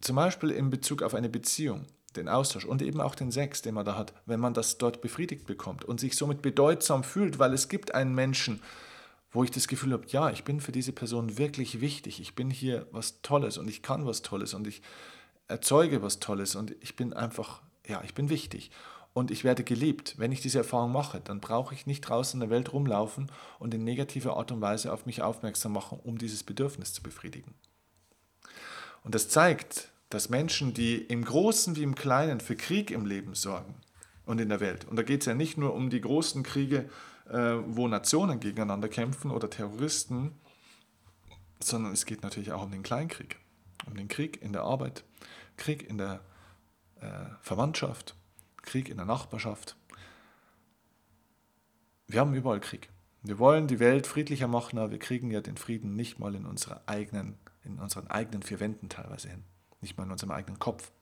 Zum 0.00 0.16
Beispiel 0.16 0.50
in 0.50 0.70
Bezug 0.70 1.02
auf 1.02 1.14
eine 1.14 1.28
Beziehung, 1.28 1.86
den 2.14 2.28
Austausch 2.28 2.64
und 2.64 2.82
eben 2.82 3.00
auch 3.00 3.14
den 3.14 3.32
Sex, 3.32 3.62
den 3.62 3.74
man 3.74 3.84
da 3.84 3.96
hat, 3.96 4.14
wenn 4.26 4.40
man 4.40 4.54
das 4.54 4.78
dort 4.78 5.00
befriedigt 5.00 5.46
bekommt 5.46 5.84
und 5.84 5.98
sich 5.98 6.16
somit 6.16 6.42
bedeutsam 6.42 7.02
fühlt, 7.02 7.38
weil 7.38 7.52
es 7.52 7.68
gibt 7.68 7.94
einen 7.94 8.14
Menschen, 8.14 8.62
wo 9.32 9.42
ich 9.44 9.50
das 9.50 9.68
Gefühl 9.68 9.92
habe, 9.92 10.06
ja, 10.08 10.30
ich 10.30 10.44
bin 10.44 10.60
für 10.60 10.72
diese 10.72 10.92
Person 10.92 11.36
wirklich 11.38 11.80
wichtig, 11.80 12.20
ich 12.20 12.34
bin 12.34 12.50
hier 12.50 12.86
was 12.92 13.20
Tolles 13.22 13.58
und 13.58 13.68
ich 13.68 13.82
kann 13.82 14.06
was 14.06 14.22
Tolles 14.22 14.54
und 14.54 14.66
ich 14.66 14.82
erzeuge 15.48 16.02
was 16.02 16.20
Tolles 16.20 16.54
und 16.54 16.74
ich 16.80 16.96
bin 16.96 17.12
einfach, 17.12 17.62
ja, 17.86 18.02
ich 18.04 18.14
bin 18.14 18.30
wichtig 18.30 18.70
und 19.16 19.30
ich 19.30 19.44
werde 19.44 19.64
geliebt. 19.64 20.16
Wenn 20.18 20.30
ich 20.30 20.42
diese 20.42 20.58
Erfahrung 20.58 20.92
mache, 20.92 21.22
dann 21.22 21.40
brauche 21.40 21.74
ich 21.74 21.86
nicht 21.86 22.02
draußen 22.02 22.38
in 22.38 22.46
der 22.46 22.54
Welt 22.54 22.74
rumlaufen 22.74 23.32
und 23.58 23.72
in 23.72 23.82
negativer 23.82 24.36
Art 24.36 24.52
und 24.52 24.60
Weise 24.60 24.92
auf 24.92 25.06
mich 25.06 25.22
aufmerksam 25.22 25.72
machen, 25.72 25.98
um 26.04 26.18
dieses 26.18 26.42
Bedürfnis 26.42 26.92
zu 26.92 27.02
befriedigen. 27.02 27.54
Und 29.04 29.14
das 29.14 29.30
zeigt, 29.30 29.88
dass 30.10 30.28
Menschen, 30.28 30.74
die 30.74 30.96
im 30.96 31.24
Großen 31.24 31.76
wie 31.76 31.82
im 31.82 31.94
Kleinen 31.94 32.40
für 32.40 32.56
Krieg 32.56 32.90
im 32.90 33.06
Leben 33.06 33.34
sorgen 33.34 33.76
und 34.26 34.38
in 34.38 34.50
der 34.50 34.60
Welt, 34.60 34.84
und 34.84 34.96
da 34.96 35.02
geht 35.02 35.22
es 35.22 35.26
ja 35.26 35.32
nicht 35.32 35.56
nur 35.56 35.72
um 35.72 35.88
die 35.88 36.02
großen 36.02 36.42
Kriege, 36.42 36.90
äh, 37.30 37.54
wo 37.68 37.88
Nationen 37.88 38.38
gegeneinander 38.38 38.90
kämpfen 38.90 39.30
oder 39.30 39.48
Terroristen, 39.48 40.32
sondern 41.58 41.94
es 41.94 42.04
geht 42.04 42.22
natürlich 42.22 42.52
auch 42.52 42.64
um 42.64 42.70
den 42.70 42.82
Kleinkrieg, 42.82 43.38
um 43.86 43.96
den 43.96 44.08
Krieg 44.08 44.42
in 44.42 44.52
der 44.52 44.64
Arbeit, 44.64 45.04
Krieg 45.56 45.88
in 45.88 45.96
der 45.96 46.20
äh, 47.00 47.06
Verwandtschaft, 47.40 48.14
Krieg 48.66 48.90
in 48.90 48.98
der 48.98 49.06
Nachbarschaft. 49.06 49.76
Wir 52.06 52.20
haben 52.20 52.34
überall 52.34 52.60
Krieg. 52.60 52.90
Wir 53.22 53.38
wollen 53.38 53.66
die 53.66 53.80
Welt 53.80 54.06
friedlicher 54.06 54.46
machen, 54.46 54.78
aber 54.78 54.90
wir 54.90 54.98
kriegen 54.98 55.30
ja 55.30 55.40
den 55.40 55.56
Frieden 55.56 55.96
nicht 55.96 56.18
mal 56.18 56.34
in, 56.34 56.44
unserer 56.46 56.82
eigenen, 56.86 57.38
in 57.64 57.78
unseren 57.78 58.08
eigenen 58.08 58.42
vier 58.42 58.60
Wänden 58.60 58.88
teilweise 58.88 59.28
hin, 59.28 59.42
nicht 59.80 59.96
mal 59.96 60.04
in 60.04 60.12
unserem 60.12 60.30
eigenen 60.30 60.58
Kopf. 60.58 60.92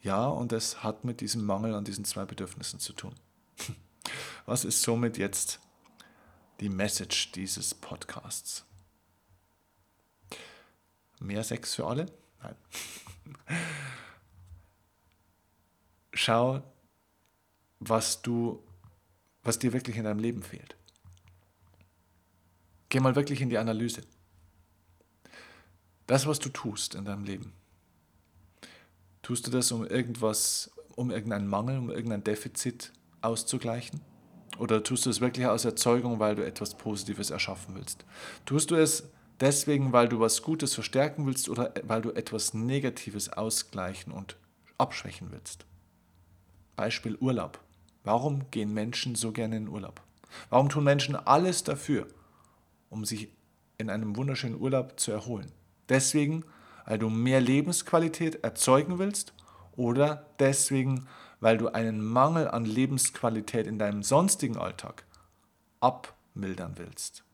Ja, 0.00 0.28
und 0.28 0.52
es 0.52 0.82
hat 0.82 1.04
mit 1.04 1.20
diesem 1.20 1.44
Mangel 1.44 1.74
an 1.74 1.84
diesen 1.84 2.04
zwei 2.06 2.24
Bedürfnissen 2.24 2.80
zu 2.80 2.94
tun. 2.94 3.14
Was 4.46 4.64
ist 4.64 4.80
somit 4.80 5.18
jetzt 5.18 5.60
die 6.60 6.70
Message 6.70 7.32
dieses 7.32 7.74
Podcasts? 7.74 8.64
Mehr 11.20 11.44
Sex 11.44 11.74
für 11.74 11.86
alle? 11.86 12.06
Nein. 12.42 12.54
Schau, 16.22 16.62
was 17.78 18.20
du, 18.20 18.62
was 19.42 19.58
dir 19.58 19.72
wirklich 19.72 19.96
in 19.96 20.04
deinem 20.04 20.18
Leben 20.18 20.42
fehlt. 20.42 20.76
Geh 22.90 23.00
mal 23.00 23.16
wirklich 23.16 23.40
in 23.40 23.48
die 23.48 23.56
Analyse. 23.56 24.02
Das, 26.06 26.26
was 26.26 26.38
du 26.38 26.50
tust 26.50 26.94
in 26.94 27.06
deinem 27.06 27.24
Leben, 27.24 27.54
tust 29.22 29.46
du 29.46 29.50
das, 29.50 29.72
um 29.72 29.86
irgendwas, 29.86 30.70
um 30.94 31.10
irgendeinen 31.10 31.46
Mangel, 31.46 31.78
um 31.78 31.88
irgendein 31.88 32.22
Defizit 32.22 32.92
auszugleichen? 33.22 34.02
Oder 34.58 34.82
tust 34.82 35.06
du 35.06 35.10
es 35.10 35.22
wirklich 35.22 35.46
aus 35.46 35.64
Erzeugung, 35.64 36.18
weil 36.18 36.36
du 36.36 36.44
etwas 36.44 36.76
Positives 36.76 37.30
erschaffen 37.30 37.76
willst? 37.76 38.04
Tust 38.44 38.70
du 38.70 38.74
es 38.74 39.08
deswegen, 39.40 39.94
weil 39.94 40.10
du 40.10 40.20
was 40.20 40.42
Gutes 40.42 40.74
verstärken 40.74 41.24
willst 41.24 41.48
oder 41.48 41.72
weil 41.84 42.02
du 42.02 42.10
etwas 42.10 42.52
Negatives 42.52 43.30
ausgleichen 43.30 44.12
und 44.12 44.36
abschwächen 44.76 45.32
willst? 45.32 45.64
Beispiel 46.80 47.16
Urlaub. 47.16 47.60
Warum 48.04 48.50
gehen 48.50 48.72
Menschen 48.72 49.14
so 49.14 49.32
gerne 49.32 49.58
in 49.58 49.68
Urlaub? 49.68 50.00
Warum 50.48 50.70
tun 50.70 50.82
Menschen 50.82 51.14
alles 51.14 51.62
dafür, 51.62 52.06
um 52.88 53.04
sich 53.04 53.28
in 53.76 53.90
einem 53.90 54.16
wunderschönen 54.16 54.58
Urlaub 54.58 54.98
zu 54.98 55.12
erholen? 55.12 55.52
Deswegen, 55.90 56.42
weil 56.86 56.98
du 56.98 57.10
mehr 57.10 57.42
Lebensqualität 57.42 58.44
erzeugen 58.44 58.98
willst 58.98 59.34
oder 59.76 60.24
deswegen, 60.38 61.06
weil 61.40 61.58
du 61.58 61.68
einen 61.68 62.02
Mangel 62.02 62.48
an 62.48 62.64
Lebensqualität 62.64 63.66
in 63.66 63.78
deinem 63.78 64.02
sonstigen 64.02 64.56
Alltag 64.56 65.04
abmildern 65.80 66.78
willst. 66.78 67.24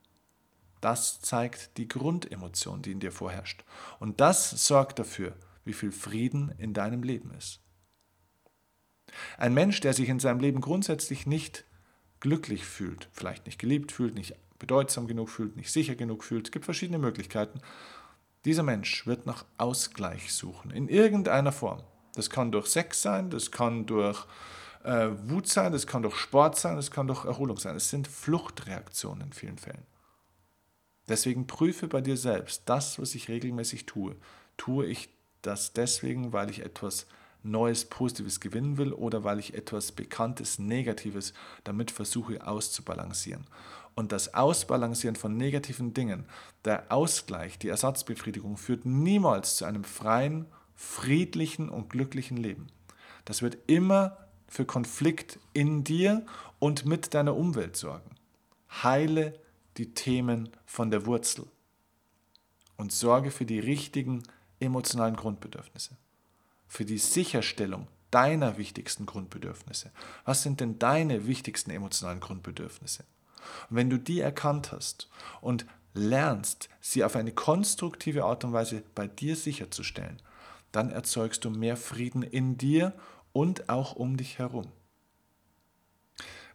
Das 0.80 1.20
zeigt 1.20 1.78
die 1.78 1.86
Grundemotion, 1.86 2.82
die 2.82 2.90
in 2.90 2.98
dir 2.98 3.12
vorherrscht. 3.12 3.62
Und 4.00 4.20
das 4.20 4.66
sorgt 4.66 4.98
dafür, 4.98 5.36
wie 5.64 5.72
viel 5.72 5.92
Frieden 5.92 6.52
in 6.58 6.74
deinem 6.74 7.04
Leben 7.04 7.30
ist. 7.30 7.60
Ein 9.38 9.54
Mensch, 9.54 9.80
der 9.80 9.92
sich 9.92 10.08
in 10.08 10.20
seinem 10.20 10.40
Leben 10.40 10.60
grundsätzlich 10.60 11.26
nicht 11.26 11.64
glücklich 12.20 12.64
fühlt, 12.64 13.08
vielleicht 13.12 13.46
nicht 13.46 13.58
geliebt 13.58 13.92
fühlt, 13.92 14.14
nicht 14.14 14.34
bedeutsam 14.58 15.06
genug 15.06 15.28
fühlt, 15.28 15.56
nicht 15.56 15.70
sicher 15.70 15.94
genug 15.94 16.24
fühlt, 16.24 16.46
es 16.46 16.52
gibt 16.52 16.64
verschiedene 16.64 16.98
Möglichkeiten. 16.98 17.60
Dieser 18.44 18.62
Mensch 18.62 19.06
wird 19.06 19.26
nach 19.26 19.44
Ausgleich 19.58 20.32
suchen, 20.32 20.70
in 20.70 20.88
irgendeiner 20.88 21.52
Form. 21.52 21.82
Das 22.14 22.30
kann 22.30 22.52
durch 22.52 22.66
Sex 22.68 23.02
sein, 23.02 23.28
das 23.28 23.50
kann 23.50 23.86
durch 23.86 24.24
äh, 24.84 25.08
Wut 25.24 25.48
sein, 25.48 25.72
das 25.72 25.86
kann 25.86 26.02
durch 26.02 26.16
Sport 26.16 26.56
sein, 26.58 26.76
das 26.76 26.90
kann 26.90 27.06
durch 27.06 27.24
Erholung 27.24 27.58
sein. 27.58 27.76
Es 27.76 27.90
sind 27.90 28.08
Fluchtreaktionen 28.08 29.26
in 29.26 29.32
vielen 29.32 29.58
Fällen. 29.58 29.84
Deswegen 31.08 31.46
prüfe 31.46 31.88
bei 31.88 32.00
dir 32.00 32.16
selbst, 32.16 32.62
das, 32.66 32.98
was 32.98 33.14
ich 33.14 33.28
regelmäßig 33.28 33.86
tue, 33.86 34.16
tue 34.56 34.86
ich 34.86 35.08
das 35.42 35.72
deswegen, 35.72 36.32
weil 36.32 36.50
ich 36.50 36.60
etwas 36.60 37.06
Neues, 37.50 37.84
Positives 37.84 38.40
gewinnen 38.40 38.76
will 38.76 38.92
oder 38.92 39.24
weil 39.24 39.38
ich 39.38 39.54
etwas 39.54 39.92
Bekanntes, 39.92 40.58
Negatives 40.58 41.32
damit 41.64 41.90
versuche 41.90 42.46
auszubalancieren. 42.46 43.46
Und 43.94 44.12
das 44.12 44.34
Ausbalancieren 44.34 45.16
von 45.16 45.36
negativen 45.36 45.94
Dingen, 45.94 46.26
der 46.64 46.92
Ausgleich, 46.92 47.58
die 47.58 47.68
Ersatzbefriedigung 47.68 48.58
führt 48.58 48.84
niemals 48.84 49.56
zu 49.56 49.64
einem 49.64 49.84
freien, 49.84 50.46
friedlichen 50.74 51.70
und 51.70 51.88
glücklichen 51.88 52.36
Leben. 52.36 52.66
Das 53.24 53.40
wird 53.40 53.56
immer 53.66 54.18
für 54.48 54.66
Konflikt 54.66 55.38
in 55.54 55.82
dir 55.82 56.26
und 56.58 56.84
mit 56.84 57.14
deiner 57.14 57.34
Umwelt 57.36 57.76
sorgen. 57.76 58.10
Heile 58.82 59.38
die 59.78 59.94
Themen 59.94 60.50
von 60.64 60.90
der 60.90 61.06
Wurzel 61.06 61.46
und 62.76 62.92
sorge 62.92 63.30
für 63.30 63.46
die 63.46 63.60
richtigen 63.60 64.22
emotionalen 64.60 65.16
Grundbedürfnisse, 65.16 65.96
für 66.66 66.84
die 66.84 66.98
Sicherstellung 66.98 67.88
deiner 68.10 68.56
wichtigsten 68.56 69.06
Grundbedürfnisse. 69.06 69.90
Was 70.24 70.42
sind 70.42 70.60
denn 70.60 70.78
deine 70.78 71.26
wichtigsten 71.26 71.70
emotionalen 71.70 72.20
Grundbedürfnisse? 72.20 73.04
Und 73.70 73.76
wenn 73.76 73.90
du 73.90 73.98
die 73.98 74.20
erkannt 74.20 74.72
hast 74.72 75.08
und 75.40 75.66
lernst, 75.94 76.68
sie 76.80 77.04
auf 77.04 77.16
eine 77.16 77.32
konstruktive 77.32 78.24
Art 78.24 78.44
und 78.44 78.52
Weise 78.52 78.82
bei 78.94 79.06
dir 79.06 79.36
sicherzustellen, 79.36 80.20
dann 80.72 80.90
erzeugst 80.90 81.44
du 81.44 81.50
mehr 81.50 81.76
Frieden 81.76 82.22
in 82.22 82.58
dir 82.58 82.92
und 83.32 83.68
auch 83.68 83.96
um 83.96 84.16
dich 84.16 84.38
herum. 84.38 84.66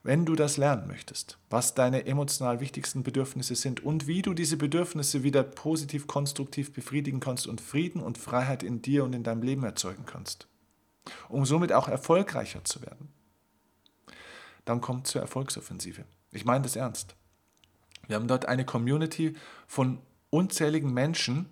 Wenn 0.04 0.26
du 0.26 0.36
das 0.36 0.58
lernen 0.58 0.88
möchtest, 0.88 1.38
was 1.52 1.76
deine 1.76 2.08
emotional 2.08 2.60
wichtigsten 2.60 3.04
Bedürfnisse 3.04 3.54
sind 3.54 3.84
und 3.84 4.08
wie 4.08 4.24
du 4.24 4.34
diese 4.34 4.58
Bedürfnisse 4.58 5.22
wieder 5.22 5.44
positiv, 5.44 6.08
konstruktiv 6.08 6.74
befriedigen 6.74 7.20
kannst 7.20 7.46
und 7.46 7.62
Frieden 7.62 8.02
und 8.02 8.18
Freiheit 8.18 8.64
in 8.64 8.82
dir 8.82 9.04
und 9.04 9.14
in 9.14 9.24
deinem 9.24 9.44
Leben 9.44 9.64
erzeugen 9.64 10.06
kannst, 10.08 10.48
um 11.30 11.46
somit 11.46 11.72
auch 11.72 11.88
erfolgreicher 11.88 12.64
zu 12.64 12.82
werden, 12.82 13.10
dann 14.66 14.82
kommt 14.82 15.06
zur 15.06 15.22
Erfolgsoffensive. 15.22 16.04
Ich 16.32 16.46
meine 16.46 16.64
das 16.64 16.76
ernst. 16.76 17.16
Wir 18.08 18.16
haben 18.16 18.28
dort 18.28 18.46
eine 18.48 18.66
Community 18.66 19.36
von 19.68 20.00
unzähligen 20.32 20.92
Menschen, 20.94 21.52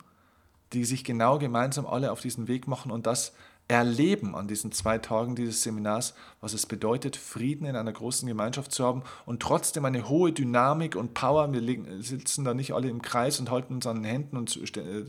die 0.73 0.85
sich 0.85 1.03
genau 1.03 1.37
gemeinsam 1.37 1.85
alle 1.85 2.11
auf 2.11 2.21
diesen 2.21 2.47
Weg 2.47 2.67
machen 2.67 2.91
und 2.91 3.05
das 3.05 3.33
erleben 3.69 4.35
an 4.35 4.47
diesen 4.47 4.71
zwei 4.71 4.97
Tagen 4.97 5.35
dieses 5.35 5.61
Seminars, 5.61 6.15
was 6.41 6.53
es 6.53 6.65
bedeutet, 6.65 7.15
Frieden 7.15 7.65
in 7.65 7.75
einer 7.75 7.93
großen 7.93 8.27
Gemeinschaft 8.27 8.71
zu 8.71 8.83
haben 8.83 9.03
und 9.25 9.41
trotzdem 9.41 9.85
eine 9.85 10.09
hohe 10.09 10.33
Dynamik 10.33 10.95
und 10.95 11.13
Power. 11.13 11.53
Wir 11.53 12.03
sitzen 12.03 12.43
da 12.43 12.53
nicht 12.53 12.73
alle 12.73 12.89
im 12.89 13.01
Kreis 13.01 13.39
und 13.39 13.51
halten 13.51 13.75
uns 13.75 13.85
an 13.85 13.97
den 13.97 14.05
Händen 14.05 14.37
und 14.37 14.57
äh, 14.75 15.05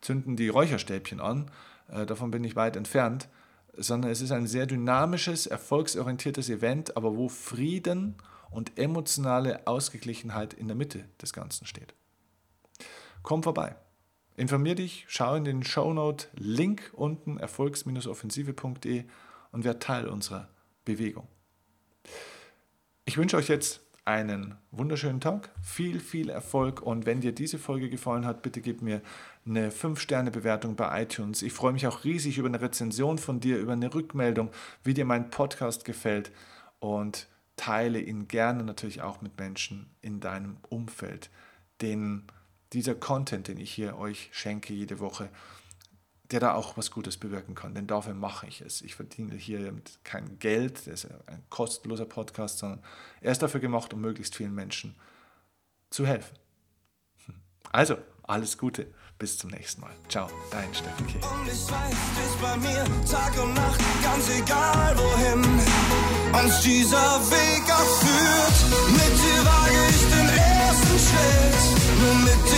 zünden 0.00 0.34
die 0.34 0.48
Räucherstäbchen 0.48 1.20
an. 1.20 1.50
Äh, 1.88 2.06
davon 2.06 2.30
bin 2.30 2.42
ich 2.42 2.56
weit 2.56 2.76
entfernt. 2.76 3.28
Sondern 3.76 4.10
es 4.10 4.20
ist 4.20 4.30
ein 4.30 4.46
sehr 4.46 4.66
dynamisches, 4.66 5.46
erfolgsorientiertes 5.46 6.48
Event, 6.48 6.96
aber 6.96 7.16
wo 7.16 7.28
Frieden 7.28 8.14
und 8.50 8.78
emotionale 8.78 9.66
Ausgeglichenheit 9.66 10.54
in 10.54 10.68
der 10.68 10.76
Mitte 10.76 11.04
des 11.20 11.32
Ganzen 11.32 11.66
steht. 11.66 11.92
Komm 13.22 13.42
vorbei. 13.42 13.74
Informier 14.36 14.74
dich, 14.74 15.04
schau 15.08 15.36
in 15.36 15.44
den 15.44 15.62
Shownote 15.62 16.26
Link 16.34 16.90
unten 16.92 17.38
erfolgs-offensive.de 17.38 19.04
und 19.52 19.64
werd 19.64 19.82
Teil 19.82 20.08
unserer 20.08 20.48
Bewegung. 20.84 21.28
Ich 23.04 23.16
wünsche 23.16 23.36
euch 23.36 23.48
jetzt 23.48 23.80
einen 24.04 24.56
wunderschönen 24.70 25.20
Tag, 25.20 25.50
viel, 25.62 26.00
viel 26.00 26.28
Erfolg 26.28 26.82
und 26.82 27.06
wenn 27.06 27.20
dir 27.20 27.32
diese 27.32 27.58
Folge 27.58 27.88
gefallen 27.88 28.26
hat, 28.26 28.42
bitte 28.42 28.60
gib 28.60 28.82
mir 28.82 29.00
eine 29.46 29.70
5-Sterne-Bewertung 29.70 30.74
bei 30.74 31.02
iTunes. 31.02 31.42
Ich 31.42 31.52
freue 31.52 31.72
mich 31.72 31.86
auch 31.86 32.04
riesig 32.04 32.36
über 32.36 32.48
eine 32.48 32.60
Rezension 32.60 33.18
von 33.18 33.40
dir, 33.40 33.58
über 33.58 33.72
eine 33.72 33.94
Rückmeldung, 33.94 34.50
wie 34.82 34.94
dir 34.94 35.04
mein 35.04 35.30
Podcast 35.30 35.84
gefällt 35.84 36.32
und 36.80 37.28
teile 37.56 38.00
ihn 38.00 38.26
gerne 38.26 38.64
natürlich 38.64 39.00
auch 39.00 39.22
mit 39.22 39.38
Menschen 39.38 39.86
in 40.02 40.20
deinem 40.20 40.56
Umfeld, 40.68 41.30
denen 41.80 42.26
dieser 42.74 42.94
Content, 42.94 43.48
den 43.48 43.58
ich 43.58 43.72
hier 43.72 43.96
euch 43.96 44.28
schenke 44.32 44.74
jede 44.74 45.00
Woche, 45.00 45.30
der 46.30 46.40
da 46.40 46.54
auch 46.54 46.76
was 46.76 46.90
Gutes 46.90 47.16
bewirken 47.16 47.54
kann. 47.54 47.74
Denn 47.74 47.86
dafür 47.86 48.14
mache 48.14 48.46
ich 48.46 48.60
es. 48.60 48.82
Ich 48.82 48.94
verdiene 48.94 49.36
hier 49.36 49.72
kein 50.02 50.38
Geld, 50.38 50.86
das 50.86 51.04
ist 51.04 51.08
ein 51.26 51.42
kostenloser 51.50 52.06
Podcast, 52.06 52.58
sondern 52.58 52.82
er 53.20 53.32
ist 53.32 53.42
dafür 53.42 53.60
gemacht, 53.60 53.92
um 53.94 54.00
möglichst 54.00 54.34
vielen 54.34 54.54
Menschen 54.54 54.94
zu 55.90 56.06
helfen. 56.06 56.36
Hm. 57.26 57.34
Also, 57.70 57.96
alles 58.22 58.58
Gute, 58.58 58.86
bis 59.18 59.38
zum 59.38 59.50
nächsten 59.50 59.82
Mal. 59.82 59.92
Ciao, 60.08 60.28
dein 60.50 60.74
Steffen 60.74 61.06
Kirch. 61.06 61.24
Und 61.24 61.46
ich 61.46 61.70
weiß, 61.70 61.70
du 61.70 62.20
bist 62.20 62.40
bei 62.40 62.56
mir 62.56 62.84
Tag 63.08 63.42
und 63.42 63.54
Nacht, 63.54 63.80
ganz 64.02 64.30
egal 64.30 64.96
wohin 64.96 65.44
uns 66.42 66.60
dieser 66.62 67.20
Weg 67.30 67.64
auch 67.70 67.94
führt. 68.00 68.58
Mit 68.92 69.14
dir 69.22 69.44
wage 69.44 69.80
ich 69.90 70.02
den 70.14 70.28
ersten 70.36 70.98
Schritt, 70.98 72.00
nur 72.00 72.14
mit 72.24 72.50
dir. 72.50 72.53